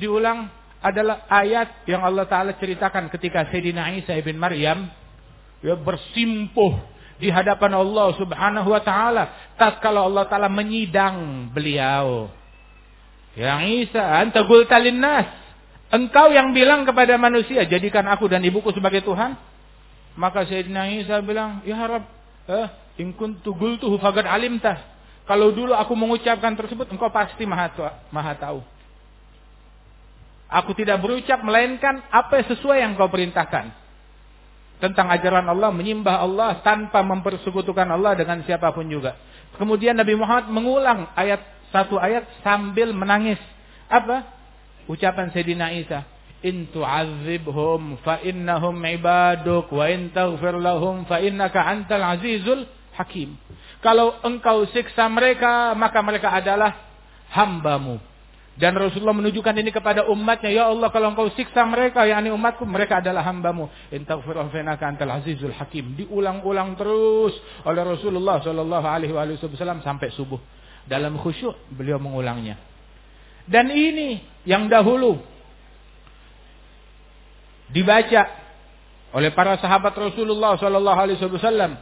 Diulang 0.00 0.48
adalah 0.83 1.25
ayat 1.29 1.87
yang 1.89 2.05
Allah 2.05 2.29
Taala 2.29 2.53
ceritakan 2.57 3.09
ketika 3.09 3.49
Sayyidina 3.49 3.97
Isa 3.97 4.13
ibn 4.13 4.37
Maryam 4.37 4.89
ya 5.65 5.73
bersimpuh 5.73 6.77
di 7.17 7.33
hadapan 7.33 7.73
Allah 7.81 8.13
Subhanahu 8.13 8.69
wa 8.69 8.81
taala 8.81 9.53
tatkala 9.57 10.05
Allah 10.05 10.29
taala 10.29 10.49
menyidang 10.49 11.49
beliau. 11.49 12.29
Ya 13.37 13.61
Isa, 13.61 14.01
anta 14.01 14.45
qulta 14.45 14.81
nas 14.93 15.29
Engkau 15.87 16.35
yang 16.35 16.51
bilang 16.51 16.83
kepada 16.83 17.15
manusia, 17.15 17.63
jadikan 17.63 18.03
aku 18.11 18.27
dan 18.27 18.43
ibuku 18.43 18.75
sebagai 18.75 19.07
Tuhan. 19.07 19.39
Maka 20.19 20.43
Sayyidina 20.43 20.91
Isa 20.99 21.23
bilang, 21.23 21.63
Ya 21.63 21.79
Harap, 21.79 22.03
eh, 22.49 22.67
in 22.99 23.15
kuntu 23.15 23.55
gultuhu 23.55 23.95
fagad 23.95 24.27
alimtah. 24.27 24.83
Kalau 25.23 25.55
dulu 25.55 25.71
aku 25.71 25.95
mengucapkan 25.95 26.59
tersebut, 26.59 26.91
engkau 26.91 27.07
pasti 27.07 27.47
maha, 27.47 27.71
maha 28.11 28.33
tahu. 28.35 28.59
Aku 30.47 30.71
tidak 30.75 31.03
berucap, 31.03 31.43
melainkan 31.43 31.99
apa 32.07 32.39
yang 32.39 32.47
sesuai 32.55 32.77
yang 32.79 32.91
kau 32.95 33.11
perintahkan. 33.11 33.73
Tentang 34.77 35.07
ajaran 35.09 35.43
Allah, 35.43 35.73
menyembah 35.73 36.21
Allah 36.21 36.61
tanpa 36.61 37.03
mempersekutukan 37.03 37.87
Allah 37.89 38.15
dengan 38.15 38.39
siapa 38.45 38.71
pun 38.71 38.87
juga. 38.87 39.17
Kemudian 39.57 39.97
Nabi 39.97 40.13
Muhammad 40.13 40.47
mengulang 40.53 40.99
ayat 41.17 41.41
satu 41.73 41.97
ayat 41.97 42.23
sambil 42.45 42.93
menangis. 42.93 43.41
Apa? 43.89 44.37
ucapan 44.87 45.29
Sayyidina 45.35 45.75
Isa 45.75 46.07
in 46.41 46.71
tu'adzibhum 46.71 47.99
fa 48.01 48.23
innahum 48.23 48.79
ibaduk 48.79 49.67
wa 49.69 49.85
in 49.91 50.09
taghfir 50.15 50.55
lahum 50.57 51.03
fa 51.05 51.19
innaka 51.19 51.59
antal 51.61 52.17
azizul 52.17 52.63
hakim 52.95 53.35
kalau 53.83 54.15
engkau 54.23 54.65
siksa 54.71 55.05
mereka 55.11 55.75
maka 55.75 55.99
mereka 56.01 56.31
adalah 56.31 56.73
hambamu 57.35 57.99
dan 58.57 58.73
Rasulullah 58.73 59.13
menunjukkan 59.13 59.53
ini 59.53 59.69
kepada 59.69 60.09
umatnya 60.09 60.49
ya 60.49 60.73
Allah 60.73 60.89
kalau 60.89 61.13
engkau 61.13 61.29
siksa 61.37 61.61
mereka 61.69 62.09
yakni 62.09 62.33
umatku 62.33 62.65
mereka 62.65 63.05
adalah 63.05 63.21
hambamu. 63.21 63.69
In 63.93 64.01
taghfir 64.01 64.33
lahum 64.33 64.49
fa 64.49 64.65
innaka 64.65 64.89
antal 64.89 65.13
azizul 65.13 65.53
hakim. 65.53 65.93
Diulang-ulang 65.93 66.73
terus 66.73 67.37
oleh 67.69 67.85
Rasulullah 67.85 68.41
wasallam 68.41 69.85
sampai 69.85 70.09
subuh. 70.09 70.41
Dalam 70.89 71.21
khusyuk 71.21 71.53
beliau 71.69 72.01
mengulangnya. 72.01 72.57
Dan 73.45 73.69
ini 73.69 74.25
yang 74.49 74.65
dahulu 74.65 75.21
dibaca 77.69 78.25
oleh 79.13 79.29
para 79.37 79.61
sahabat 79.61 79.93
Rasulullah 79.93 80.57
wasallam 80.57 81.77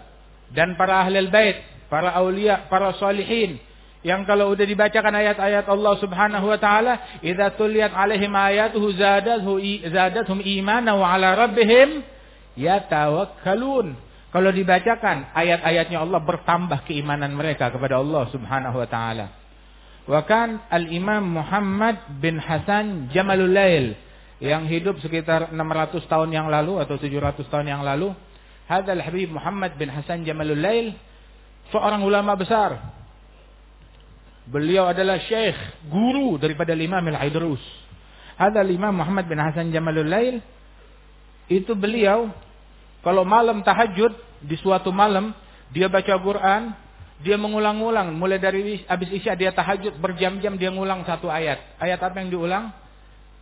dan 0.52 0.76
para 0.76 1.08
ahli 1.08 1.24
bait, 1.32 1.64
para 1.88 2.12
aulia, 2.20 2.68
para 2.68 2.92
salihin 3.00 3.64
yang 4.06 4.22
kalau 4.30 4.54
udah 4.54 4.70
dibacakan 4.70 5.18
ayat-ayat 5.18 5.66
Allah 5.66 5.94
Subhanahu 5.98 6.46
wa 6.46 6.62
taala, 6.62 7.18
idza 7.26 7.58
tuliyat 7.58 7.90
alaihim 7.90 8.30
ayatuhu 8.30 8.94
zadatuhu 8.94 9.58
zadatuhum 9.90 10.46
imana 10.46 10.94
wa 10.94 11.10
ala 11.10 11.34
rabbihim 11.34 12.06
yatawakkalun. 12.54 13.98
Kalau 14.30 14.52
dibacakan 14.54 15.34
ayat-ayatnya 15.34 16.06
Allah 16.06 16.22
bertambah 16.22 16.86
keimanan 16.86 17.34
mereka 17.34 17.74
kepada 17.74 17.98
Allah 17.98 18.30
Subhanahu 18.30 18.78
wa 18.78 18.86
taala. 18.86 19.26
Wakan 20.06 20.70
Al-Imam 20.70 21.26
Muhammad 21.26 22.22
bin 22.22 22.38
Hasan 22.38 23.10
Jamalul 23.10 23.50
Lail 23.50 23.98
yang 24.38 24.70
hidup 24.70 25.02
sekitar 25.02 25.50
600 25.50 26.06
tahun 26.06 26.30
yang 26.30 26.46
lalu 26.46 26.78
atau 26.78 26.94
700 27.02 27.42
tahun 27.50 27.74
yang 27.74 27.82
lalu. 27.82 28.14
Hadal 28.70 29.02
Habib 29.02 29.34
Muhammad 29.34 29.82
bin 29.82 29.90
Hasan 29.90 30.22
Jamalul 30.30 30.62
Lail 30.62 30.94
seorang 31.74 32.06
ulama 32.06 32.38
besar. 32.38 33.02
Beliau 34.46 34.86
adalah 34.86 35.18
syekh, 35.26 35.58
guru 35.90 36.38
daripada 36.38 36.78
Imam 36.78 37.02
Al-Aidrus. 37.02 37.62
Hadal 38.38 38.70
Imam 38.70 38.94
Muhammad 38.94 39.26
bin 39.26 39.42
Hasan 39.42 39.72
Jamalul 39.74 40.06
Lail 40.06 40.44
itu 41.48 41.72
beliau 41.74 42.30
kalau 43.02 43.24
malam 43.24 43.64
tahajud 43.64 44.12
di 44.44 44.56
suatu 44.60 44.92
malam 44.92 45.32
dia 45.72 45.88
baca 45.88 46.14
Quran 46.20 46.74
dia 47.24 47.40
mengulang-ulang 47.40 48.12
mulai 48.12 48.42
dari 48.42 48.84
habis 48.86 49.08
isya 49.08 49.40
dia 49.40 49.56
tahajud 49.56 49.96
berjam-jam 50.04 50.60
dia 50.60 50.68
ngulang 50.68 51.08
satu 51.08 51.32
ayat. 51.32 51.80
Ayat 51.80 52.00
apa 52.04 52.20
yang 52.20 52.30
diulang? 52.30 52.66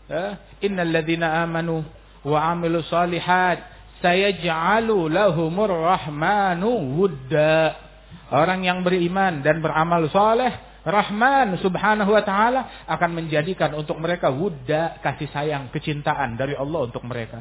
Eh, 0.07 0.31
Innal 0.69 0.93
ladzina 0.93 1.41
amanu 1.41 1.81
wa 2.22 2.39
amilu 2.53 2.86
salihat 2.86 3.65
sayaj'alu 4.03 5.10
lahumur 5.10 5.74
rahmanu 5.74 6.69
wudda. 7.01 7.81
Orang 8.29 8.62
yang 8.62 8.86
beriman 8.86 9.41
dan 9.41 9.62
beramal 9.62 10.05
saleh, 10.13 10.53
Rahman 10.84 11.56
subhanahu 11.63 12.12
wa 12.12 12.24
ta'ala 12.28 12.84
akan 12.92 13.10
menjadikan 13.16 13.72
untuk 13.72 13.96
mereka 14.04 14.28
wudda, 14.28 15.00
kasih 15.00 15.32
sayang, 15.32 15.72
kecintaan 15.72 16.36
dari 16.36 16.60
Allah 16.60 16.92
untuk 16.92 17.08
mereka. 17.08 17.40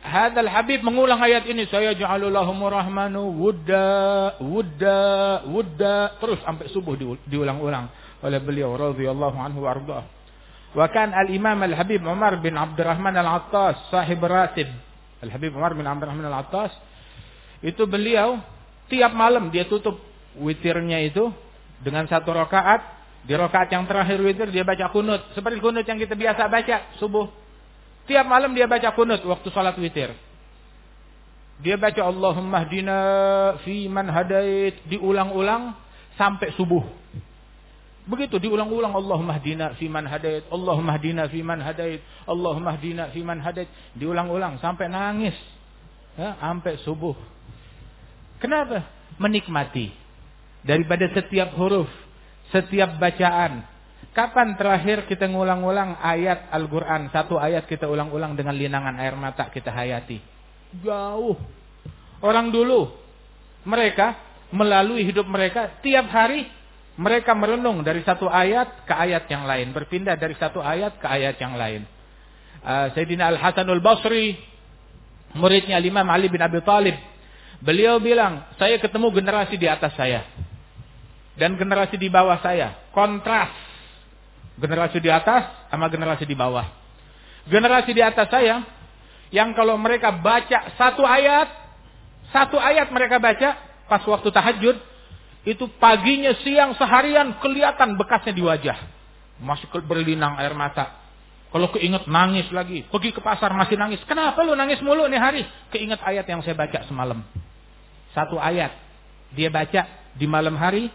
Hadal 0.00 0.48
Habib 0.48 0.80
mengulang 0.80 1.20
ayat 1.20 1.44
ini. 1.44 1.68
Saya 1.68 1.92
ja'alulahum 1.92 2.56
rahmanu 2.56 3.36
wudda, 3.36 3.88
wudda, 4.40 5.00
wudda. 5.44 5.96
Terus 6.22 6.40
sampai 6.40 6.72
subuh 6.72 6.96
diulang-ulang 7.28 7.92
oleh 8.24 8.40
beliau. 8.40 8.72
radhiyallahu 8.80 9.36
anhu 9.36 9.68
wa 9.68 9.70
ardah. 9.76 10.02
Wa 10.72 10.88
kan 10.88 11.12
al-imam 11.12 11.60
al-habib 11.68 12.00
Umar 12.00 12.40
bin 12.40 12.56
Abdurrahman 12.56 13.12
al-Attas. 13.12 13.92
Sahib 13.92 14.24
ratib. 14.24 14.72
Al-habib 15.20 15.52
Umar 15.52 15.76
bin 15.76 15.84
Abdurrahman 15.84 16.32
al-Attas. 16.32 16.72
Itu 17.60 17.84
beliau 17.84 18.40
tiap 18.88 19.12
malam 19.12 19.52
dia 19.52 19.68
tutup 19.68 20.00
witirnya 20.40 21.04
itu 21.04 21.28
dengan 21.84 22.08
satu 22.08 22.32
rakaat. 22.32 23.04
Di 23.24 23.32
rakaat 23.36 23.72
yang 23.72 23.84
terakhir 23.84 24.20
witir 24.20 24.48
dia 24.48 24.64
baca 24.64 24.88
kunut. 24.88 25.20
Seperti 25.36 25.60
kunut 25.60 25.84
yang 25.84 26.00
kita 26.00 26.16
biasa 26.16 26.48
baca 26.48 26.76
subuh. 26.96 27.28
Tiap 28.08 28.24
malam 28.24 28.52
dia 28.56 28.64
baca 28.64 28.92
kunut 28.96 29.20
waktu 29.24 29.48
salat 29.52 29.76
witir. 29.76 30.12
Dia 31.60 31.78
baca 31.78 32.02
Allahumma 32.04 32.66
hdina 32.66 32.98
fi 33.62 33.86
man 33.88 34.10
hadait 34.10 34.76
diulang-ulang 34.88 35.72
sampai 36.20 36.52
subuh. 36.58 36.84
Begitu 38.04 38.36
diulang-ulang 38.36 38.92
Allahumma 38.92 39.40
hdina 39.40 39.72
fi 39.80 39.88
man 39.88 40.04
hadait, 40.04 40.44
Allahumma 40.52 41.00
hdina 41.00 41.24
fi 41.32 41.40
man 41.40 41.64
hadait, 41.64 42.04
Allahumma 42.28 42.76
hdina 42.76 43.08
fi 43.08 43.24
man 43.24 43.40
hadait, 43.40 43.70
diulang-ulang 43.96 44.60
sampai 44.60 44.92
nangis. 44.92 45.36
Ya, 46.20 46.36
sampai 46.36 46.76
subuh. 46.84 47.16
Kenapa? 48.44 48.84
Menikmati 49.16 50.03
daripada 50.64 51.06
setiap 51.12 51.54
huruf, 51.54 51.88
setiap 52.50 52.96
bacaan, 52.96 53.74
Kapan 54.14 54.54
terakhir 54.54 55.10
kita 55.10 55.26
ngulang-ulang 55.26 55.98
ayat 55.98 56.46
Al-Quran? 56.54 57.10
Satu 57.10 57.34
ayat 57.34 57.66
kita 57.66 57.90
ulang-ulang 57.90 58.38
dengan 58.38 58.54
linangan 58.54 58.94
air 59.02 59.18
mata 59.18 59.50
kita 59.50 59.74
hayati. 59.74 60.22
Jauh. 60.86 61.34
Orang 62.22 62.54
dulu, 62.54 62.94
mereka 63.66 64.14
melalui 64.54 65.02
hidup 65.02 65.26
mereka, 65.26 65.82
tiap 65.82 66.06
hari 66.14 66.46
mereka 66.94 67.34
merenung 67.34 67.82
dari 67.82 68.06
satu 68.06 68.30
ayat 68.30 68.86
ke 68.86 68.94
ayat 68.94 69.26
yang 69.26 69.50
lain. 69.50 69.74
Berpindah 69.74 70.14
dari 70.14 70.38
satu 70.38 70.62
ayat 70.62 70.94
ke 71.02 71.06
ayat 71.10 71.34
yang 71.42 71.58
lain. 71.58 71.82
Uh, 72.62 72.94
Sayyidina 72.94 73.34
Al-Hasanul 73.34 73.82
Basri, 73.82 74.38
muridnya 75.34 75.82
Imam 75.82 76.06
Ali 76.06 76.30
bin 76.30 76.38
Abi 76.38 76.62
Talib. 76.62 76.94
Beliau 77.58 77.98
bilang, 77.98 78.46
saya 78.62 78.78
ketemu 78.78 79.10
generasi 79.10 79.58
di 79.58 79.66
atas 79.66 79.90
saya. 79.98 80.22
Dan 81.34 81.58
generasi 81.58 81.98
di 81.98 82.06
bawah 82.06 82.38
saya. 82.38 82.90
Kontras 82.94 83.50
Generasi 84.54 85.02
di 85.02 85.10
atas 85.10 85.66
sama 85.66 85.90
generasi 85.90 86.22
di 86.22 86.38
bawah. 86.38 86.62
Generasi 87.50 87.90
di 87.90 88.02
atas 88.02 88.30
saya, 88.30 88.62
yang 89.34 89.50
kalau 89.50 89.74
mereka 89.74 90.14
baca 90.14 90.70
satu 90.78 91.02
ayat, 91.02 91.50
satu 92.30 92.54
ayat 92.54 92.86
mereka 92.94 93.18
baca, 93.18 93.58
pas 93.90 94.02
waktu 94.06 94.30
tahajud, 94.30 94.76
itu 95.44 95.64
paginya, 95.82 96.32
siang, 96.40 96.72
seharian 96.78 97.34
kelihatan 97.42 97.98
bekasnya 97.98 98.32
di 98.32 98.42
wajah. 98.46 98.78
Masih 99.42 99.66
berlinang 99.84 100.38
air 100.38 100.54
mata. 100.54 101.02
Kalau 101.50 101.70
keinget 101.74 102.06
nangis 102.06 102.46
lagi. 102.54 102.86
Pergi 102.86 103.10
ke 103.14 103.22
pasar 103.22 103.50
masih 103.54 103.74
nangis. 103.74 104.02
Kenapa 104.06 104.42
lu 104.42 104.54
nangis 104.54 104.78
mulu 104.82 105.06
nih 105.10 105.18
hari? 105.18 105.42
Keinget 105.70 106.02
ayat 106.02 106.26
yang 106.26 106.42
saya 106.42 106.54
baca 106.54 106.82
semalam. 106.86 107.22
Satu 108.14 108.38
ayat. 108.38 108.74
Dia 109.34 109.50
baca 109.50 109.86
di 110.14 110.26
malam 110.30 110.54
hari. 110.58 110.90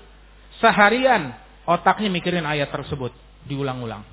Seharian 0.59 1.33
otaknya 1.63 2.11
mikirin 2.11 2.43
ayat 2.43 2.71
tersebut 2.71 3.15
diulang-ulang. 3.47 4.03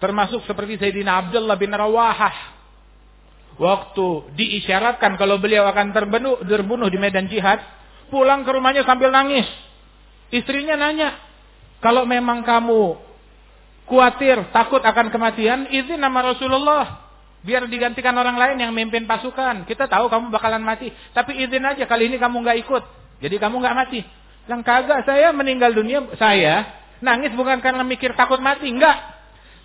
Termasuk 0.00 0.48
seperti 0.48 0.80
Sayyidina 0.80 1.20
Abdullah 1.20 1.60
bin 1.60 1.74
Rawahah. 1.74 2.56
Waktu 3.60 4.32
diisyaratkan 4.32 5.20
kalau 5.20 5.36
beliau 5.36 5.68
akan 5.68 5.92
terbunuh, 5.92 6.40
terbunuh 6.40 6.88
di 6.88 6.96
medan 6.96 7.28
jihad. 7.28 7.60
Pulang 8.08 8.42
ke 8.42 8.50
rumahnya 8.50 8.82
sambil 8.88 9.12
nangis. 9.12 9.46
Istrinya 10.32 10.74
nanya. 10.74 11.14
Kalau 11.84 12.08
memang 12.08 12.42
kamu 12.42 12.96
khawatir, 13.86 14.50
takut 14.50 14.80
akan 14.80 15.12
kematian, 15.12 15.68
izin 15.68 16.00
nama 16.00 16.32
Rasulullah. 16.32 17.10
Biar 17.40 17.64
digantikan 17.68 18.12
orang 18.16 18.36
lain 18.36 18.56
yang 18.60 18.72
memimpin 18.72 19.08
pasukan. 19.08 19.64
Kita 19.64 19.88
tahu 19.88 20.08
kamu 20.08 20.32
bakalan 20.32 20.60
mati. 20.64 20.92
Tapi 21.12 21.40
izin 21.44 21.64
aja 21.64 21.84
kali 21.84 22.08
ini 22.08 22.16
kamu 22.20 22.36
nggak 22.40 22.58
ikut. 22.64 22.84
Jadi 23.20 23.36
kamu 23.36 23.60
nggak 23.60 23.76
mati. 23.76 24.00
Yang 24.48 24.62
kagak 24.64 25.00
saya 25.04 25.34
meninggal 25.34 25.74
dunia, 25.74 26.06
saya 26.16 26.80
Nangis 27.00 27.32
bukan 27.32 27.64
karena 27.64 27.80
mikir 27.80 28.12
takut 28.12 28.38
mati, 28.44 28.68
enggak. 28.68 28.96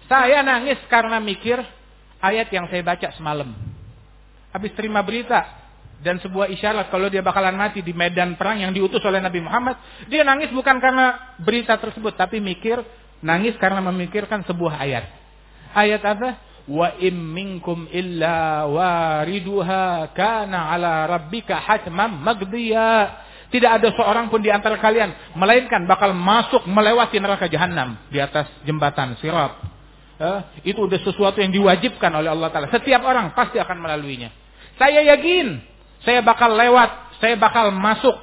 Saya 0.07 0.39
nangis 0.39 0.79
karena 0.87 1.19
mikir 1.19 1.59
ayat 2.23 2.47
yang 2.47 2.71
saya 2.71 2.79
baca 2.79 3.11
semalam. 3.11 3.51
Habis 4.55 4.71
terima 4.71 5.03
berita 5.03 5.43
dan 5.99 6.23
sebuah 6.23 6.47
isyarat 6.47 6.87
kalau 6.87 7.11
dia 7.11 7.19
bakalan 7.19 7.59
mati 7.59 7.83
di 7.83 7.91
medan 7.91 8.39
perang 8.39 8.63
yang 8.63 8.71
diutus 8.71 9.03
oleh 9.03 9.19
Nabi 9.19 9.43
Muhammad, 9.43 9.75
dia 10.07 10.23
nangis 10.23 10.47
bukan 10.55 10.79
karena 10.79 11.35
berita 11.43 11.75
tersebut, 11.75 12.15
tapi 12.15 12.39
mikir 12.39 12.79
nangis 13.19 13.59
karena 13.59 13.83
memikirkan 13.83 14.47
sebuah 14.47 14.79
ayat. 14.79 15.03
Ayat 15.75 16.01
apa? 16.07 16.39
Wa 16.71 16.95
im 17.03 17.35
minkum 17.35 17.91
illa 17.91 18.63
wariduha 18.63 20.15
kana 20.15 20.71
ala 20.71 21.03
rabbika 21.03 21.59
hatman 21.59 22.15
magdiya. 22.23 23.24
Tidak 23.53 23.71
ada 23.71 23.89
seorang 23.93 24.27
pun 24.33 24.41
di 24.41 24.49
antara 24.49 24.75
kalian 24.81 25.37
melainkan 25.37 25.85
bakal 25.85 26.11
masuk 26.17 26.65
melewati 26.65 27.21
neraka 27.21 27.45
jahanam 27.45 27.95
di 28.09 28.17
atas 28.17 28.49
jembatan 28.65 29.15
sirat. 29.21 29.53
Eh, 30.15 30.71
itu 30.71 30.79
udah 30.79 30.99
sesuatu 31.03 31.43
yang 31.43 31.51
diwajibkan 31.51 32.09
oleh 32.15 32.31
Allah 32.31 32.49
Taala. 32.49 32.71
Setiap 32.71 33.03
orang 33.03 33.35
pasti 33.35 33.59
akan 33.59 33.77
melaluinya. 33.83 34.31
Saya 34.79 35.03
yakin 35.03 35.75
saya 36.05 36.21
bakal 36.21 36.53
lewat, 36.53 37.17
saya 37.17 37.35
bakal 37.35 37.73
masuk. 37.73 38.15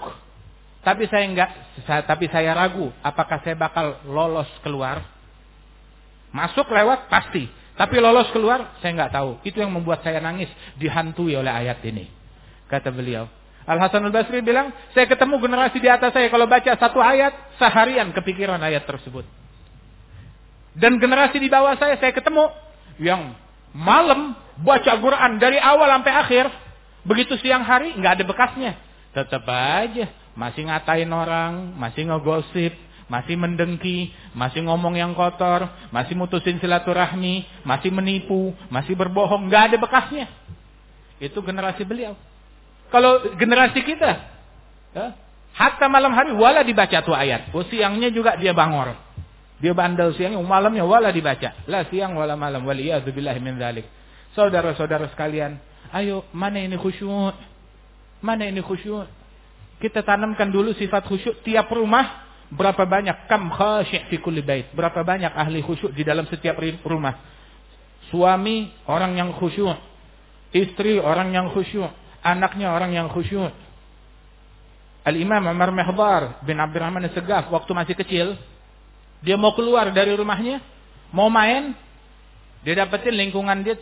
Tapi 0.83 1.07
saya 1.11 1.27
enggak, 1.27 1.51
saya, 1.87 2.03
tapi 2.07 2.27
saya 2.31 2.55
ragu 2.55 2.91
apakah 3.03 3.43
saya 3.43 3.59
bakal 3.59 4.03
lolos 4.07 4.51
keluar. 4.63 5.03
Masuk 6.33 6.65
lewat 6.71 7.13
pasti, 7.13 7.45
tapi 7.77 7.99
lolos 7.99 8.31
keluar 8.31 8.79
saya 8.79 8.95
enggak 8.95 9.13
tahu. 9.15 9.31
Itu 9.43 9.59
yang 9.59 9.75
membuat 9.75 10.07
saya 10.07 10.23
nangis 10.23 10.49
dihantui 10.79 11.35
oleh 11.35 11.51
ayat 11.51 11.83
ini. 11.87 12.07
Kata 12.71 12.89
beliau, 12.89 13.29
Al 13.63 13.79
Hasan 13.79 14.03
al 14.03 14.11
Basri 14.11 14.43
bilang, 14.43 14.75
saya 14.91 15.07
ketemu 15.07 15.39
generasi 15.39 15.79
di 15.79 15.87
atas 15.87 16.11
saya 16.11 16.27
kalau 16.27 16.51
baca 16.51 16.75
satu 16.75 16.99
ayat 16.99 17.55
seharian 17.63 18.11
kepikiran 18.11 18.59
ayat 18.59 18.83
tersebut. 18.87 19.23
Dan 20.75 20.99
generasi 20.99 21.39
di 21.39 21.47
bawah 21.47 21.77
saya 21.79 22.01
saya 22.01 22.11
ketemu 22.11 22.49
yang 22.99 23.37
malam 23.77 24.35
baca 24.59 24.93
Quran 24.99 25.39
dari 25.39 25.63
awal 25.63 25.89
sampai 26.01 26.13
akhir, 26.13 26.45
begitu 27.07 27.39
siang 27.39 27.63
hari 27.63 27.95
nggak 27.95 28.19
ada 28.19 28.25
bekasnya, 28.25 28.73
tetap 29.15 29.47
aja 29.47 30.11
masih 30.33 30.67
ngatain 30.67 31.11
orang, 31.13 31.77
masih 31.77 32.09
ngegosip, 32.09 32.73
masih 33.13 33.37
mendengki, 33.37 34.11
masih 34.33 34.65
ngomong 34.65 34.97
yang 34.97 35.13
kotor, 35.13 35.69
masih 35.93 36.17
mutusin 36.17 36.57
silaturahmi, 36.57 37.45
masih 37.63 37.93
menipu, 37.93 38.57
masih 38.73 38.97
berbohong, 38.97 39.53
nggak 39.53 39.73
ada 39.73 39.77
bekasnya. 39.77 40.27
Itu 41.21 41.45
generasi 41.45 41.85
beliau. 41.85 42.17
Kalau 42.93 43.25
generasi 43.41 43.81
kita, 43.81 44.11
ya, 44.93 45.17
hatta 45.57 45.89
malam 45.89 46.13
hari 46.13 46.37
wala 46.37 46.61
dibaca 46.61 47.01
tuh 47.01 47.17
ayat. 47.17 47.49
Oh 47.57 47.65
siangnya 47.65 48.13
juga 48.13 48.37
dia 48.37 48.53
bangor. 48.53 48.93
Dia 49.65 49.73
bandel 49.73 50.13
siangnya, 50.13 50.37
malamnya 50.45 50.85
wala 50.85 51.09
dibaca. 51.09 51.65
Lah 51.65 51.89
siang 51.89 52.13
wala 52.19 52.37
malam. 52.37 52.69
Waliyadzubillah 52.69 53.33
min 53.41 53.57
dzalik. 53.57 53.87
Saudara-saudara 54.37 55.09
sekalian, 55.09 55.57
ayo 55.97 56.29
mana 56.37 56.61
ini 56.61 56.77
khusyuk? 56.77 57.37
Mana 58.21 58.45
ini 58.45 58.61
khusyuk? 58.61 59.09
Kita 59.81 60.05
tanamkan 60.05 60.53
dulu 60.53 60.77
sifat 60.77 61.09
khusyuk 61.09 61.41
tiap 61.47 61.73
rumah 61.73 62.29
berapa 62.53 62.85
banyak 62.85 63.25
kam 63.31 63.49
khasyi' 63.49 64.13
fi 64.13 64.17
bait. 64.45 64.69
Berapa 64.77 65.01
banyak 65.01 65.33
ahli 65.33 65.65
khusyuk 65.65 65.97
di 65.97 66.05
dalam 66.05 66.29
setiap 66.29 66.61
rumah. 66.85 67.17
Suami 68.13 68.69
orang 68.91 69.17
yang 69.17 69.31
khusyuk, 69.33 69.79
istri 70.53 71.01
orang 71.01 71.33
yang 71.33 71.49
khusyuk, 71.49 71.89
anaknya 72.23 72.71
orang 72.71 72.95
yang 72.95 73.11
khusyuk. 73.11 73.53
Al-Imam 75.03 75.43
Umar 75.51 75.75
Mihdar 75.75 76.23
bin 76.47 76.63
Abdurrahman 76.63 77.11
Segaf 77.11 77.51
waktu 77.51 77.71
masih 77.75 77.95
kecil, 77.99 78.39
dia 79.19 79.35
mau 79.35 79.51
keluar 79.59 79.91
dari 79.91 80.15
rumahnya, 80.15 80.63
mau 81.11 81.27
main, 81.27 81.75
dia 82.63 82.79
dapetin 82.79 83.19
lingkungan 83.19 83.67
dia 83.67 83.75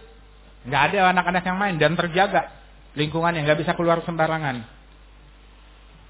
nggak 0.65 0.83
ada 0.93 1.13
anak-anak 1.13 1.45
yang 1.45 1.59
main 1.61 1.75
dan 1.81 1.93
terjaga 1.97 2.53
lingkungan 2.97 3.37
yang 3.37 3.45
nggak 3.45 3.61
bisa 3.61 3.73
keluar 3.77 4.01
sembarangan. 4.05 4.65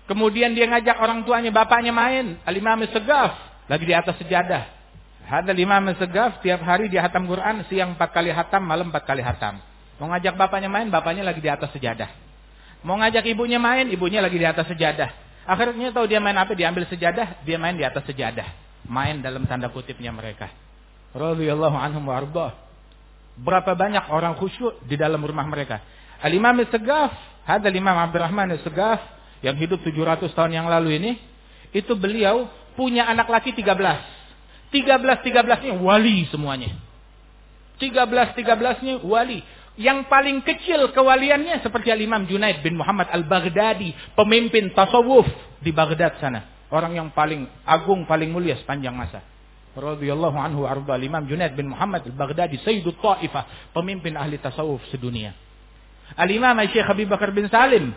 Kemudian 0.07 0.59
dia 0.59 0.67
ngajak 0.67 0.99
orang 0.99 1.23
tuanya, 1.23 1.55
bapaknya 1.55 1.95
main, 1.95 2.39
Al-Imam 2.43 2.83
Segaf 2.91 3.35
lagi 3.71 3.87
di 3.87 3.95
atas 3.95 4.19
sejadah. 4.19 4.67
Ada 5.31 5.55
lima 5.55 5.79
Segaf 5.95 6.43
tiap 6.43 6.59
hari 6.67 6.91
dia 6.91 7.07
hatam 7.07 7.31
Quran, 7.31 7.63
siang 7.71 7.95
empat 7.95 8.11
kali 8.11 8.35
hatam, 8.35 8.67
malam 8.67 8.91
empat 8.91 9.07
kali 9.07 9.23
hatam. 9.23 9.63
Mau 10.01 10.09
ngajak 10.09 10.33
bapaknya 10.41 10.73
main, 10.73 10.89
bapaknya 10.89 11.21
lagi 11.21 11.45
di 11.45 11.51
atas 11.53 11.69
sejadah. 11.77 12.09
Mau 12.81 12.97
ngajak 12.97 13.21
ibunya 13.29 13.61
main, 13.61 13.85
ibunya 13.93 14.25
lagi 14.25 14.41
di 14.41 14.49
atas 14.49 14.65
sejadah. 14.73 15.13
Akhirnya 15.45 15.93
tahu 15.93 16.09
dia 16.09 16.17
main 16.17 16.33
apa, 16.41 16.57
diambil 16.57 16.89
sejadah, 16.89 17.45
dia 17.45 17.61
main 17.61 17.77
di 17.77 17.85
atas 17.85 18.09
sejadah. 18.09 18.49
Main 18.89 19.21
dalam 19.21 19.45
tanda 19.45 19.69
kutipnya 19.69 20.09
mereka. 20.09 20.49
Radhiyallahu 21.13 21.77
anhum 21.77 22.09
wa 22.09 22.17
ardah. 22.17 22.57
Berapa 23.37 23.77
banyak 23.77 24.09
orang 24.09 24.41
khusyuk 24.41 24.81
di 24.89 24.97
dalam 24.97 25.21
rumah 25.21 25.45
mereka. 25.45 25.85
Al-Imam 26.25 26.57
Segaf, 26.73 27.13
ada 27.45 27.69
Imam 27.69 27.97
Abdurrahman 27.97 28.57
Segaf 28.65 29.05
yang 29.45 29.57
hidup 29.61 29.85
700 29.85 30.33
tahun 30.33 30.53
yang 30.57 30.67
lalu 30.69 30.97
ini, 30.97 31.13
itu 31.77 31.93
beliau 31.93 32.49
punya 32.73 33.05
anak 33.05 33.29
laki 33.29 33.53
13. 33.53 33.69
13-13-nya 34.73 35.77
wali 35.77 36.25
semuanya. 36.33 36.73
13-13-nya 37.83 39.05
wali. 39.05 39.43
Yang 39.81 40.13
paling 40.13 40.45
kecil 40.45 40.93
kewaliannya 40.93 41.65
seperti 41.65 41.89
Al-Imam 41.89 42.29
Junaid 42.29 42.61
bin 42.61 42.77
Muhammad 42.77 43.09
Al-Baghdadi. 43.09 44.13
Pemimpin 44.13 44.77
tasawuf 44.77 45.25
di 45.65 45.73
Baghdad 45.73 46.21
sana. 46.21 46.69
Orang 46.69 46.93
yang 46.93 47.09
paling 47.17 47.49
agung, 47.65 48.05
paling 48.05 48.29
mulia 48.29 48.61
sepanjang 48.61 48.93
masa. 48.93 49.25
Radiyallahu 49.73 50.37
anhu 50.37 50.69
arba 50.69 51.01
Al-Imam 51.01 51.25
Junaid 51.25 51.57
bin 51.57 51.73
Muhammad 51.73 52.05
Al-Baghdadi. 52.05 52.61
Sayyidul 52.61 53.01
Ta'ifah. 53.01 53.73
Pemimpin 53.73 54.21
ahli 54.21 54.37
tasawuf 54.37 54.85
sedunia. 54.93 55.33
Al-Imam 56.13 56.61
Syekh 56.69 56.85
Habib 56.85 57.09
Bakar 57.09 57.33
bin 57.33 57.49
Salim. 57.49 57.97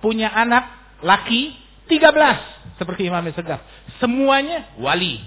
Punya 0.00 0.32
anak 0.32 0.72
laki 1.04 1.52
13. 1.84 2.80
Seperti 2.80 3.12
Imam 3.12 3.28
Segaf. 3.36 3.60
Semuanya 4.00 4.72
wali. 4.80 5.20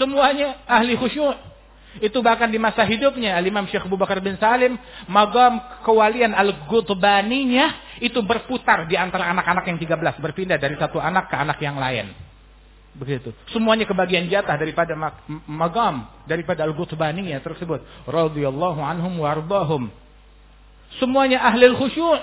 Semuanya 0.00 0.56
ahli 0.64 0.96
khusyuk. 0.96 1.51
Itu 2.00 2.24
bahkan 2.24 2.48
di 2.48 2.56
masa 2.56 2.88
hidupnya 2.88 3.36
Al-Imam 3.36 3.68
Syekh 3.68 3.84
Abu 3.84 4.00
Bakar 4.00 4.22
bin 4.24 4.40
Salim, 4.40 4.80
magam 5.10 5.60
kewalian 5.84 6.32
Al-Gutbaninya 6.32 7.98
itu 8.00 8.22
berputar 8.24 8.88
di 8.88 8.96
antara 8.96 9.28
anak-anak 9.28 9.68
yang 9.68 9.76
13, 9.76 10.22
berpindah 10.22 10.56
dari 10.56 10.78
satu 10.80 10.96
anak 10.96 11.28
ke 11.28 11.36
anak 11.36 11.58
yang 11.60 11.76
lain. 11.76 12.14
Begitu. 12.92 13.32
Semuanya 13.52 13.88
kebagian 13.88 14.28
jatah 14.28 14.56
daripada 14.60 14.92
magam, 15.48 16.08
daripada 16.28 16.64
al-Gutbaniyah 16.68 17.40
tersebut. 17.40 17.80
Radhiyallahu 18.04 18.80
anhum 18.84 19.16
warbahum. 19.20 19.88
Semuanya 21.00 21.40
ahli 21.40 21.72
khusyuk. 21.72 22.20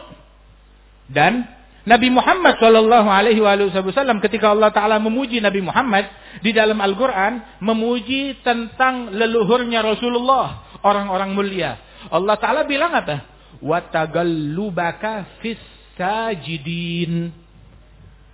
Dan 1.10 1.42
Nabi 1.88 2.12
Muhammad 2.12 2.60
Shallallahu 2.60 3.08
Alaihi 3.08 3.39
Wasallam 3.39 4.20
ketika 4.20 4.52
Allah 4.52 4.72
Taala 4.76 5.00
memuji 5.00 5.39
Nabi 5.39 5.63
Muhammad 5.63 6.12
di 6.44 6.52
dalam 6.52 6.76
Al-Quran 6.80 7.63
memuji 7.63 8.36
tentang 8.44 9.15
leluhurnya 9.15 9.80
Rasulullah 9.80 10.80
orang-orang 10.84 11.32
mulia. 11.32 11.80
Allah 12.12 12.36
Taala 12.36 12.68
bilang 12.68 12.92
apa? 12.92 13.24
Watagallubaka 13.63 15.39
fis 15.39 15.60
sajidin. 15.96 17.32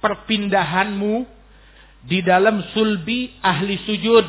Perpindahanmu 0.01 1.25
di 2.05 2.21
dalam 2.21 2.61
sulbi 2.73 3.33
ahli 3.41 3.81
sujud. 3.85 4.25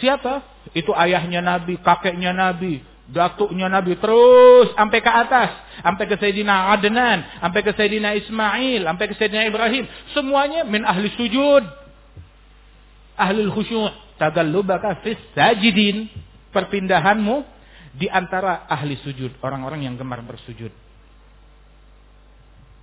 Siapa? 0.00 0.44
Itu 0.76 0.92
ayahnya 0.96 1.40
Nabi, 1.40 1.80
kakeknya 1.80 2.32
Nabi, 2.32 2.80
datuknya 3.12 3.68
Nabi 3.68 4.00
terus 4.00 4.72
sampai 4.72 5.04
ke 5.04 5.12
atas, 5.12 5.52
sampai 5.84 6.04
ke 6.08 6.16
Sayyidina 6.16 6.72
Adnan, 6.72 7.44
sampai 7.44 7.60
ke 7.60 7.70
Sayyidina 7.76 8.16
Ismail, 8.16 8.88
sampai 8.88 9.04
ke 9.12 9.14
Sayyidina 9.20 9.44
Ibrahim, 9.52 9.84
semuanya 10.16 10.64
min 10.64 10.82
ahli 10.82 11.12
sujud. 11.14 11.62
Ahli 13.12 13.44
khusyuk, 13.52 13.92
tagallubaka 14.16 15.04
fis 15.04 15.20
sajidin. 15.36 16.08
Perpindahanmu 16.52 17.48
di 17.96 18.08
antara 18.12 18.68
ahli 18.68 18.96
sujud, 19.00 19.40
orang-orang 19.40 19.88
yang 19.88 19.96
gemar 19.96 20.20
bersujud. 20.20 20.72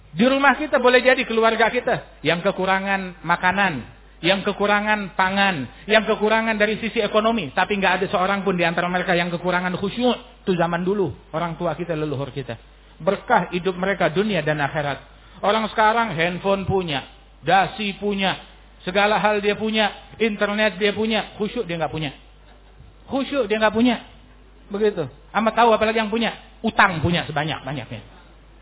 Di 0.10 0.26
rumah 0.26 0.58
kita 0.58 0.82
boleh 0.82 1.06
jadi 1.06 1.22
keluarga 1.22 1.70
kita 1.70 2.18
yang 2.26 2.42
kekurangan 2.42 3.22
makanan, 3.22 3.86
yang 4.20 4.44
kekurangan 4.44 5.16
pangan, 5.16 5.88
yang 5.88 6.04
kekurangan 6.04 6.60
dari 6.60 6.76
sisi 6.84 7.00
ekonomi, 7.00 7.56
tapi 7.56 7.80
nggak 7.80 8.04
ada 8.04 8.06
seorang 8.12 8.44
pun 8.44 8.60
di 8.60 8.68
antara 8.68 8.92
mereka 8.92 9.16
yang 9.16 9.32
kekurangan 9.32 9.80
khusyuk. 9.80 10.44
Itu 10.44 10.60
zaman 10.60 10.84
dulu, 10.84 11.16
orang 11.32 11.56
tua 11.56 11.76
kita, 11.76 11.96
leluhur 11.96 12.36
kita. 12.36 12.60
Berkah 13.00 13.48
hidup 13.56 13.80
mereka 13.80 14.12
dunia 14.12 14.44
dan 14.44 14.60
akhirat. 14.60 15.00
Orang 15.40 15.72
sekarang 15.72 16.12
handphone 16.20 16.68
punya, 16.68 17.08
dasi 17.48 17.96
punya, 17.96 18.36
segala 18.84 19.16
hal 19.24 19.40
dia 19.40 19.56
punya, 19.56 20.12
internet 20.20 20.76
dia 20.76 20.92
punya, 20.92 21.32
khusyuk 21.40 21.64
dia 21.64 21.80
nggak 21.80 21.94
punya. 21.94 22.12
Khusyuk 23.08 23.48
dia 23.48 23.56
nggak 23.56 23.72
punya. 23.72 24.04
Begitu. 24.68 25.08
Amat 25.32 25.54
tahu 25.56 25.72
apalagi 25.72 25.96
yang 25.96 26.12
punya, 26.12 26.36
utang 26.60 27.00
punya 27.00 27.24
sebanyak-banyaknya. 27.24 28.02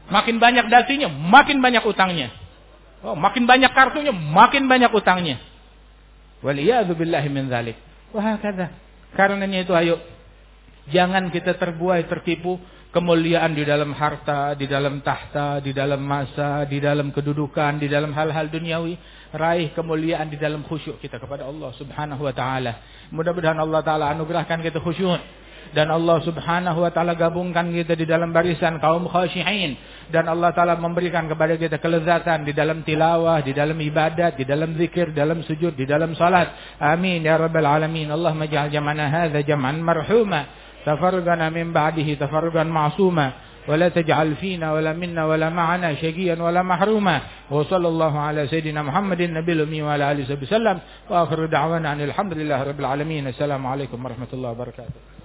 Makin 0.08 0.38
banyak 0.38 0.70
dasinya, 0.70 1.10
makin 1.10 1.60
banyak 1.60 1.82
utangnya. 1.82 2.30
Oh, 3.06 3.14
makin 3.14 3.46
banyak 3.46 3.70
kartunya, 3.78 4.10
makin 4.10 4.66
banyak 4.66 4.90
utangnya. 4.90 5.38
Waliyadzubillahi 6.42 7.30
min 7.30 7.50
dzalik. 7.50 7.78
Wah, 8.14 8.38
kata. 8.42 8.74
Karenanya 9.14 9.66
itu 9.66 9.74
ayo 9.74 10.02
jangan 10.90 11.30
kita 11.34 11.58
terbuai 11.58 12.06
tertipu 12.08 12.60
kemuliaan 12.96 13.54
di 13.54 13.64
dalam 13.68 13.94
harta, 13.94 14.58
di 14.58 14.66
dalam 14.66 15.04
tahta, 15.06 15.62
di 15.62 15.72
dalam 15.76 16.02
masa, 16.02 16.66
di 16.66 16.82
dalam 16.82 17.14
kedudukan, 17.14 17.78
di 17.78 17.88
dalam 17.88 18.14
hal-hal 18.14 18.50
duniawi. 18.50 18.98
Raih 19.28 19.76
kemuliaan 19.76 20.32
di 20.32 20.40
dalam 20.40 20.64
khusyuk 20.64 21.04
kita 21.04 21.20
kepada 21.20 21.44
Allah 21.44 21.76
Subhanahu 21.76 22.24
wa 22.24 22.32
taala. 22.32 22.80
Mudah-mudahan 23.12 23.60
Allah 23.60 23.84
taala 23.84 24.10
anugerahkan 24.16 24.64
kita 24.64 24.80
khusyuk 24.80 25.20
dan 25.73 25.89
Allah 25.89 26.21
Subhanahu 26.21 26.85
wa 26.85 26.91
taala 26.93 27.17
gabungkan 27.17 27.73
kita 27.73 27.97
di 27.97 28.05
dalam 28.05 28.31
barisan 28.31 28.77
kaum 28.77 29.09
khashiin 29.09 29.77
dan 30.13 30.29
Allah 30.29 30.53
taala 30.53 30.77
memberikan 30.77 31.25
kepada 31.27 31.57
kita 31.57 31.81
kelezatan 31.81 32.45
di 32.45 32.53
dalam 32.53 32.85
tilawah, 32.85 33.41
di 33.41 33.57
dalam 33.57 33.81
ibadat, 33.81 34.37
di 34.37 34.45
dalam 34.45 34.77
zikir, 34.77 35.17
dalam 35.17 35.41
sujud, 35.43 35.73
di 35.73 35.89
dalam 35.89 36.13
salat. 36.13 36.79
Amin 36.79 37.25
ya 37.25 37.41
rabbal 37.41 37.65
alamin. 37.65 38.13
Allahumma 38.13 38.45
ij'al 38.45 38.69
jam'ana 38.69 39.09
hadza 39.09 39.41
jam'an 39.43 39.81
marhuma. 39.81 40.63
تفرقنا 40.87 41.51
من 41.51 41.73
بعده 41.73 42.15
تفرقا 42.15 42.63
معصوما 42.63 43.31
ولا 43.69 43.89
تجعل 43.89 44.35
فينا 44.35 44.73
ولا 44.73 44.93
منا 44.93 45.27
ولا 45.27 45.51
معنا 45.51 45.95
شقيا 45.95 46.43
ولا 46.43 46.63
محروما 46.63 47.21
وصلى 47.51 47.89
الله 47.89 48.19
على 48.19 48.47
سيدنا 48.47 48.83
محمد 48.83 49.21
النبي 49.21 49.53
الأمي 49.53 49.83
وعلى 49.83 50.13
آله 50.13 50.43
وسلم 50.43 50.79
وآخر 51.11 51.47
دعوانا 51.47 51.93
أن 51.93 52.01
الحمد 52.01 52.33
لله 52.33 52.63
رب 52.63 52.81
العالمين 52.81 53.27
السلام 53.27 53.67
عليكم 53.67 54.05
ورحمة 54.05 54.31
الله 54.33 54.51
وبركاته 54.51 55.16